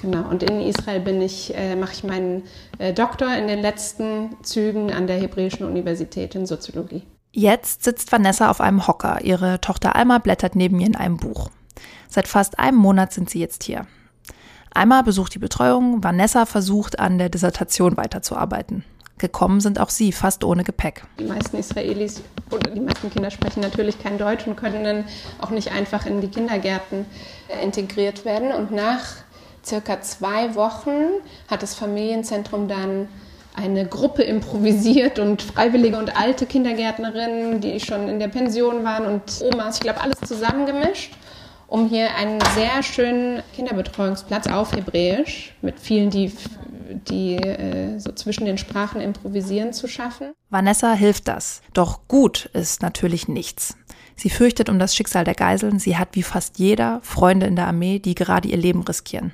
Genau. 0.02 0.28
Und 0.28 0.42
in 0.42 0.60
Israel 0.60 1.00
bin 1.00 1.22
ich, 1.22 1.56
äh, 1.56 1.74
mache 1.74 1.94
ich 1.94 2.04
meinen 2.04 2.42
äh, 2.78 2.92
Doktor 2.92 3.34
in 3.34 3.48
den 3.48 3.62
letzten 3.62 4.36
Zügen 4.42 4.92
an 4.92 5.06
der 5.06 5.16
Hebräischen 5.16 5.66
Universität 5.66 6.34
in 6.34 6.44
Soziologie. 6.44 7.04
Jetzt 7.32 7.84
sitzt 7.84 8.12
Vanessa 8.12 8.50
auf 8.50 8.60
einem 8.60 8.86
Hocker. 8.86 9.20
Ihre 9.24 9.62
Tochter 9.62 9.96
Alma 9.96 10.18
blättert 10.18 10.56
neben 10.56 10.78
ihr 10.78 10.88
in 10.88 10.96
einem 10.96 11.16
Buch. 11.16 11.48
Seit 12.10 12.28
fast 12.28 12.58
einem 12.58 12.76
Monat 12.76 13.14
sind 13.14 13.30
sie 13.30 13.40
jetzt 13.40 13.64
hier. 13.64 13.86
Einmal 14.76 15.02
besucht 15.02 15.34
die 15.34 15.38
Betreuung, 15.38 16.04
Vanessa 16.04 16.44
versucht 16.44 16.98
an 16.98 17.16
der 17.16 17.30
Dissertation 17.30 17.96
weiterzuarbeiten. 17.96 18.84
Gekommen 19.16 19.60
sind 19.60 19.80
auch 19.80 19.88
sie, 19.88 20.12
fast 20.12 20.44
ohne 20.44 20.64
Gepäck. 20.64 21.04
Die 21.18 21.24
meisten 21.24 21.56
Israelis 21.56 22.20
oder 22.50 22.70
die 22.70 22.80
meisten 22.80 23.10
Kinder 23.10 23.30
sprechen 23.30 23.60
natürlich 23.60 23.98
kein 23.98 24.18
Deutsch 24.18 24.46
und 24.46 24.56
können 24.56 24.84
dann 24.84 25.04
auch 25.40 25.48
nicht 25.48 25.72
einfach 25.72 26.04
in 26.04 26.20
die 26.20 26.28
Kindergärten 26.28 27.06
äh, 27.48 27.64
integriert 27.64 28.26
werden. 28.26 28.52
Und 28.52 28.70
nach 28.70 29.00
circa 29.64 30.02
zwei 30.02 30.54
Wochen 30.54 31.22
hat 31.48 31.62
das 31.62 31.74
Familienzentrum 31.74 32.68
dann 32.68 33.08
eine 33.54 33.86
Gruppe 33.86 34.24
improvisiert 34.24 35.18
und 35.18 35.40
Freiwillige 35.40 35.96
und 35.96 36.20
alte 36.20 36.44
Kindergärtnerinnen, 36.44 37.62
die 37.62 37.80
schon 37.80 38.10
in 38.10 38.18
der 38.18 38.28
Pension 38.28 38.84
waren 38.84 39.06
und 39.06 39.42
Omas, 39.54 39.76
ich 39.76 39.80
glaube, 39.80 40.02
alles 40.02 40.20
zusammengemischt 40.20 41.14
um 41.68 41.88
hier 41.88 42.14
einen 42.14 42.40
sehr 42.54 42.82
schönen 42.82 43.42
Kinderbetreuungsplatz 43.54 44.46
auf 44.46 44.72
Hebräisch 44.72 45.54
mit 45.62 45.80
vielen, 45.80 46.10
die, 46.10 46.32
die 47.08 47.36
äh, 47.36 47.98
so 47.98 48.12
zwischen 48.12 48.44
den 48.44 48.58
Sprachen 48.58 49.00
improvisieren 49.00 49.72
zu 49.72 49.88
schaffen. 49.88 50.32
Vanessa 50.50 50.92
hilft 50.92 51.28
das. 51.28 51.62
Doch 51.72 52.06
gut 52.08 52.50
ist 52.52 52.82
natürlich 52.82 53.28
nichts. 53.28 53.76
Sie 54.14 54.30
fürchtet 54.30 54.70
um 54.70 54.78
das 54.78 54.94
Schicksal 54.94 55.24
der 55.24 55.34
Geiseln. 55.34 55.78
Sie 55.78 55.96
hat 55.96 56.10
wie 56.12 56.22
fast 56.22 56.58
jeder 56.58 57.00
Freunde 57.02 57.46
in 57.46 57.56
der 57.56 57.66
Armee, 57.66 57.98
die 57.98 58.14
gerade 58.14 58.48
ihr 58.48 58.56
Leben 58.56 58.82
riskieren. 58.82 59.32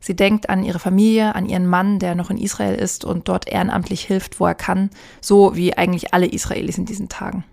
Sie 0.00 0.16
denkt 0.16 0.50
an 0.50 0.64
ihre 0.64 0.78
Familie, 0.78 1.34
an 1.34 1.46
ihren 1.46 1.66
Mann, 1.66 1.98
der 1.98 2.14
noch 2.14 2.28
in 2.28 2.36
Israel 2.36 2.74
ist 2.74 3.04
und 3.04 3.28
dort 3.28 3.48
ehrenamtlich 3.48 4.02
hilft, 4.02 4.38
wo 4.40 4.46
er 4.46 4.54
kann, 4.54 4.90
so 5.20 5.56
wie 5.56 5.78
eigentlich 5.78 6.12
alle 6.12 6.26
Israelis 6.26 6.76
in 6.76 6.84
diesen 6.84 7.08
Tagen. 7.08 7.44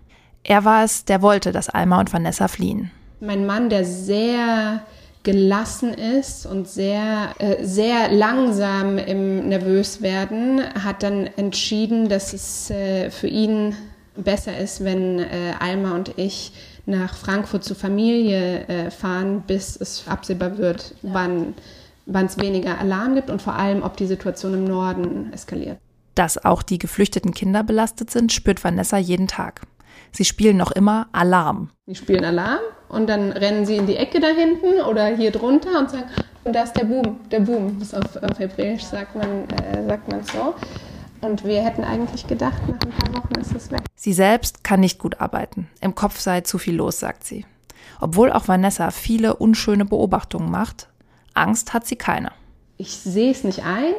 Er 0.44 0.64
war 0.64 0.84
es, 0.84 1.04
der 1.04 1.22
wollte, 1.22 1.52
dass 1.52 1.70
Alma 1.70 2.00
und 2.00 2.12
Vanessa 2.12 2.48
fliehen 2.48 2.90
mein 3.22 3.46
Mann, 3.46 3.70
der 3.70 3.84
sehr 3.84 4.82
gelassen 5.22 5.94
ist 5.94 6.44
und 6.44 6.68
sehr, 6.68 7.34
äh, 7.38 7.64
sehr 7.64 8.10
langsam 8.10 8.98
im 8.98 9.48
Nervöswerden, 9.48 10.60
hat 10.82 11.02
dann 11.02 11.28
entschieden, 11.36 12.08
dass 12.08 12.32
es 12.32 12.70
äh, 12.70 13.10
für 13.10 13.28
ihn 13.28 13.76
besser 14.16 14.58
ist, 14.58 14.84
wenn 14.84 15.20
äh, 15.20 15.54
Alma 15.60 15.94
und 15.94 16.18
ich 16.18 16.52
nach 16.84 17.14
Frankfurt 17.14 17.62
zur 17.62 17.76
Familie 17.76 18.66
äh, 18.66 18.90
fahren, 18.90 19.44
bis 19.46 19.76
es 19.76 20.04
absehbar 20.08 20.58
wird, 20.58 20.94
wann 21.02 21.54
wann 22.06 22.26
es 22.26 22.38
weniger 22.38 22.78
Alarm 22.78 23.14
gibt 23.14 23.30
und 23.30 23.40
vor 23.40 23.54
allem, 23.54 23.82
ob 23.82 23.96
die 23.96 24.06
Situation 24.06 24.54
im 24.54 24.64
Norden 24.64 25.32
eskaliert. 25.32 25.78
Dass 26.14 26.44
auch 26.44 26.62
die 26.62 26.78
geflüchteten 26.78 27.32
Kinder 27.32 27.62
belastet 27.62 28.10
sind, 28.10 28.32
spürt 28.32 28.62
Vanessa 28.62 28.98
jeden 28.98 29.28
Tag. 29.28 29.62
Sie 30.12 30.24
spielen 30.24 30.58
noch 30.58 30.70
immer 30.70 31.08
Alarm. 31.12 31.70
Sie 31.86 31.94
spielen 31.94 32.24
Alarm 32.24 32.60
und 32.88 33.08
dann 33.08 33.32
rennen 33.32 33.64
sie 33.64 33.76
in 33.76 33.86
die 33.86 33.96
Ecke 33.96 34.20
da 34.20 34.28
hinten 34.28 34.82
oder 34.82 35.06
hier 35.06 35.30
drunter 35.30 35.78
und 35.78 35.90
sagen, 35.90 36.04
und 36.44 36.54
da 36.54 36.62
ist 36.62 36.74
der 36.74 36.84
Boom, 36.84 37.20
der 37.30 37.40
Boom. 37.40 37.78
Das 37.78 37.94
auf, 37.94 38.16
auf 38.16 38.38
Hebräisch 38.38 38.82
sagt 38.82 39.14
man, 39.14 39.48
äh, 39.48 39.86
sagt 39.86 40.10
man 40.10 40.22
so. 40.24 40.54
Und 41.20 41.44
wir 41.44 41.62
hätten 41.62 41.84
eigentlich 41.84 42.26
gedacht, 42.26 42.60
nach 42.66 42.80
ein 42.80 42.90
paar 42.90 43.22
Wochen 43.22 43.40
ist 43.40 43.54
es 43.54 43.70
weg. 43.70 43.82
Sie 43.94 44.12
selbst 44.12 44.64
kann 44.64 44.80
nicht 44.80 44.98
gut 44.98 45.20
arbeiten. 45.20 45.68
Im 45.80 45.94
Kopf 45.94 46.18
sei 46.18 46.40
zu 46.40 46.58
viel 46.58 46.74
los, 46.74 46.98
sagt 46.98 47.24
sie. 47.24 47.46
Obwohl 48.00 48.32
auch 48.32 48.48
Vanessa 48.48 48.90
viele 48.90 49.36
unschöne 49.36 49.84
Beobachtungen 49.84 50.50
macht, 50.50 50.88
Angst 51.34 51.72
hat 51.72 51.86
sie 51.86 51.94
keine. 51.96 52.32
Ich 52.76 52.96
sehe 52.96 53.30
es 53.30 53.44
nicht 53.44 53.64
ein, 53.64 53.94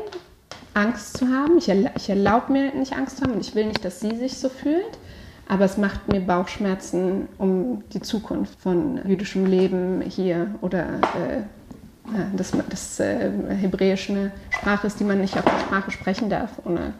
Angst 0.73 1.17
zu 1.17 1.29
haben. 1.29 1.57
Ich, 1.57 1.69
erla 1.69 1.91
ich 1.95 2.09
erlaube 2.09 2.51
mir 2.51 2.73
nicht 2.75 2.93
Angst 2.93 3.17
zu 3.17 3.23
haben 3.23 3.33
und 3.33 3.39
ich 3.39 3.55
will 3.55 3.65
nicht, 3.65 3.85
dass 3.85 4.01
sie 4.01 4.17
sich 4.17 4.37
so 4.37 4.49
fühlt. 4.49 4.97
Aber 5.47 5.65
es 5.65 5.77
macht 5.77 6.07
mir 6.07 6.21
Bauchschmerzen 6.21 7.27
um 7.37 7.83
die 7.93 8.01
Zukunft 8.01 8.59
von 8.61 8.99
jüdischem 9.05 9.45
Leben 9.45 10.01
hier 10.01 10.55
oder 10.61 10.83
äh, 10.83 11.43
dass 12.35 12.51
das 12.69 12.99
äh, 12.99 13.31
Hebräisch 13.49 14.09
eine 14.09 14.31
Sprache 14.49 14.87
ist, 14.87 14.99
die 14.99 15.03
man 15.03 15.21
nicht 15.21 15.37
auf 15.37 15.45
der 15.45 15.59
Sprache 15.59 15.91
sprechen 15.91 16.29
darf, 16.29 16.49
ohne, 16.65 16.93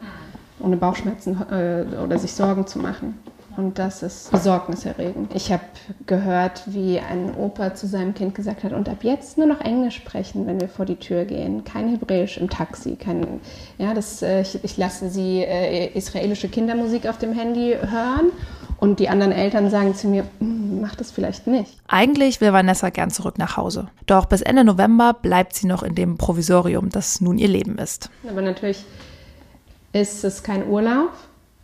ohne 0.60 0.76
Bauchschmerzen 0.76 1.40
äh, 1.50 1.84
oder 2.02 2.18
sich 2.18 2.32
Sorgen 2.32 2.66
zu 2.66 2.78
machen. 2.78 3.18
Und 3.56 3.78
das 3.78 4.02
ist 4.02 4.30
besorgniserregend. 4.30 5.34
Ich 5.34 5.52
habe 5.52 5.62
gehört, 6.06 6.62
wie 6.66 6.98
ein 6.98 7.34
Opa 7.36 7.74
zu 7.74 7.86
seinem 7.86 8.14
Kind 8.14 8.34
gesagt 8.34 8.64
hat, 8.64 8.72
und 8.72 8.88
ab 8.88 8.98
jetzt 9.02 9.38
nur 9.38 9.46
noch 9.46 9.60
Englisch 9.60 9.96
sprechen, 9.96 10.46
wenn 10.46 10.60
wir 10.60 10.68
vor 10.68 10.86
die 10.86 10.96
Tür 10.96 11.24
gehen. 11.24 11.64
Kein 11.64 11.88
Hebräisch 11.88 12.38
im 12.38 12.50
Taxi. 12.50 12.96
Kein, 12.96 13.40
ja, 13.78 13.94
das, 13.94 14.22
äh, 14.22 14.40
ich, 14.40 14.62
ich, 14.64 14.76
lasse 14.76 15.08
sie 15.08 15.44
äh, 15.44 15.96
israelische 15.96 16.48
Kindermusik 16.48 17.06
auf 17.06 17.18
dem 17.18 17.32
Handy 17.32 17.76
hören. 17.80 18.32
Und 18.78 18.98
die 18.98 19.08
anderen 19.08 19.32
Eltern 19.32 19.70
sagen 19.70 19.94
zu 19.94 20.08
mir, 20.08 20.24
hm, 20.40 20.80
mach 20.80 20.96
das 20.96 21.10
vielleicht 21.10 21.46
nicht. 21.46 21.78
Eigentlich 21.86 22.40
will 22.40 22.52
Vanessa 22.52 22.90
gern 22.90 23.10
zurück 23.10 23.38
nach 23.38 23.56
Hause. 23.56 23.88
Doch 24.06 24.26
bis 24.26 24.42
Ende 24.42 24.64
November 24.64 25.14
bleibt 25.14 25.54
sie 25.54 25.66
noch 25.66 25.82
in 25.82 25.94
dem 25.94 26.18
Provisorium, 26.18 26.90
das 26.90 27.20
nun 27.20 27.38
ihr 27.38 27.48
Leben 27.48 27.78
ist. 27.78 28.10
Aber 28.28 28.42
natürlich 28.42 28.84
ist 29.92 30.24
es 30.24 30.42
kein 30.42 30.68
Urlaub 30.68 31.12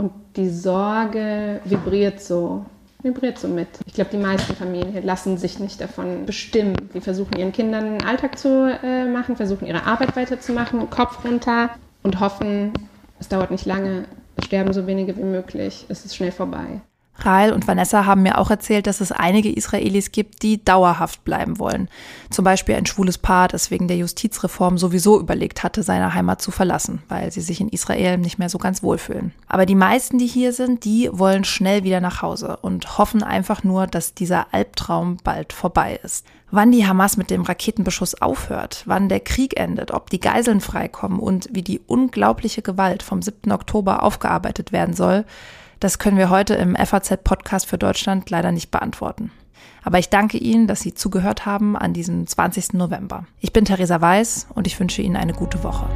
und 0.01 0.13
die 0.37 0.49
Sorge 0.49 1.61
vibriert 1.65 2.21
so 2.21 2.65
vibriert 3.03 3.39
so 3.39 3.49
mit. 3.49 3.69
Ich 3.87 3.95
glaube, 3.95 4.11
die 4.11 4.19
meisten 4.19 4.55
Familien 4.55 5.05
lassen 5.05 5.39
sich 5.39 5.59
nicht 5.59 5.81
davon 5.81 6.27
bestimmen. 6.27 6.75
Sie 6.93 7.01
versuchen 7.01 7.37
ihren 7.39 7.53
Kindern 7.53 7.85
einen 7.85 8.05
Alltag 8.05 8.39
zu 8.39 8.79
äh, 8.83 9.07
machen, 9.07 9.37
versuchen 9.37 9.67
ihre 9.67 9.87
Arbeit 9.87 10.17
weiterzumachen, 10.17 10.91
Kopf 10.91 11.25
runter 11.25 11.71
und 12.03 12.21
hoffen, 12.21 12.73
es 13.19 13.29
dauert 13.29 13.51
nicht 13.51 13.67
lange, 13.67 14.05
es 14.37 14.47
sterben 14.47 14.73
so 14.73 14.87
wenige 14.87 15.17
wie 15.17 15.23
möglich, 15.23 15.87
es 15.89 16.05
ist 16.05 16.17
schnell 16.17 16.33
vorbei. 16.33 16.81
Rael 17.25 17.53
und 17.53 17.67
Vanessa 17.67 18.07
haben 18.07 18.23
mir 18.23 18.39
auch 18.39 18.51
erzählt, 18.51 18.87
dass 18.87 19.01
es 19.01 19.13
einige 19.13 19.53
Israelis 19.53 20.13
gibt, 20.13 20.43
die 20.43 20.65
dauerhaft 20.65 21.25
bleiben 21.25 21.59
wollen. 21.59 21.89
Zum 22.31 22.45
Beispiel 22.45 22.75
ein 22.75 22.87
schwules 22.87 23.19
Paar, 23.19 23.49
das 23.49 23.71
wegen 23.71 23.89
der 23.89 23.97
Justizreform 23.97 24.79
sowieso 24.79 25.21
überlegt 25.21 25.63
hatte, 25.63 25.83
seine 25.83 26.15
Heimat 26.15 26.43
zu 26.43 26.51
verlassen, 26.51 27.03
weil 27.09 27.31
sie 27.33 27.41
sich 27.41 27.61
in 27.61 27.69
Israel 27.69 28.19
nicht 28.19 28.39
mehr 28.39 28.49
so 28.49 28.59
ganz 28.59 28.83
wohlfühlen. 28.83 29.33
Aber 29.49 29.67
die 29.67 29.75
meisten, 29.75 30.19
die 30.19 30.27
hier 30.27 30.53
sind, 30.53 30.85
die 30.85 31.09
wollen 31.13 31.45
schnell 31.45 31.85
wieder 31.85 32.01
nach 32.01 32.23
Hause 32.23 32.59
und 32.63 32.99
hoffen 32.99 33.23
einfach 33.23 33.65
nur, 33.65 33.87
dass 33.87 34.15
dieser 34.15 34.53
Albtraum 34.53 35.19
bald 35.23 35.53
vorbei 35.53 35.99
ist. 36.03 36.25
Wann 36.53 36.73
die 36.73 36.85
Hamas 36.85 37.17
mit 37.17 37.31
dem 37.31 37.43
Raketenbeschuss 37.43 38.21
aufhört, 38.21 38.83
wann 38.87 39.09
der 39.09 39.21
Krieg 39.21 39.59
endet, 39.59 39.93
ob 39.93 40.11
die 40.11 40.19
Geiseln 40.19 40.61
freikommen 40.61 41.21
und 41.21 41.49
wie 41.53 41.63
die 41.63 41.81
unglaubliche 41.87 42.61
Gewalt 42.61 43.05
vom 43.05 43.23
7. 43.23 43.53
Oktober 43.53 44.03
aufgearbeitet 44.03 44.73
werden 44.73 44.95
soll, 44.95 45.25
das 45.81 45.99
können 45.99 46.19
wir 46.19 46.31
heute 46.31 46.55
im 46.55 46.77
FAZ-Podcast 46.77 47.67
für 47.67 47.79
Deutschland 47.79 48.29
leider 48.31 48.53
nicht 48.53 48.71
beantworten. 48.71 49.33
Aber 49.83 49.99
ich 49.99 50.11
danke 50.11 50.37
Ihnen, 50.37 50.67
dass 50.67 50.81
Sie 50.81 50.95
zugehört 50.95 51.47
haben 51.47 51.77
an 51.77 51.95
diesem 51.95 52.27
20. 52.27 52.75
November. 52.75 53.27
Ich 53.41 53.53
bin 53.53 53.65
Theresa 53.65 54.01
Weiß 54.01 54.47
und 54.55 54.67
ich 54.67 54.79
wünsche 54.79 55.01
Ihnen 55.01 55.17
eine 55.17 55.33
gute 55.33 55.65
Woche. 55.65 55.89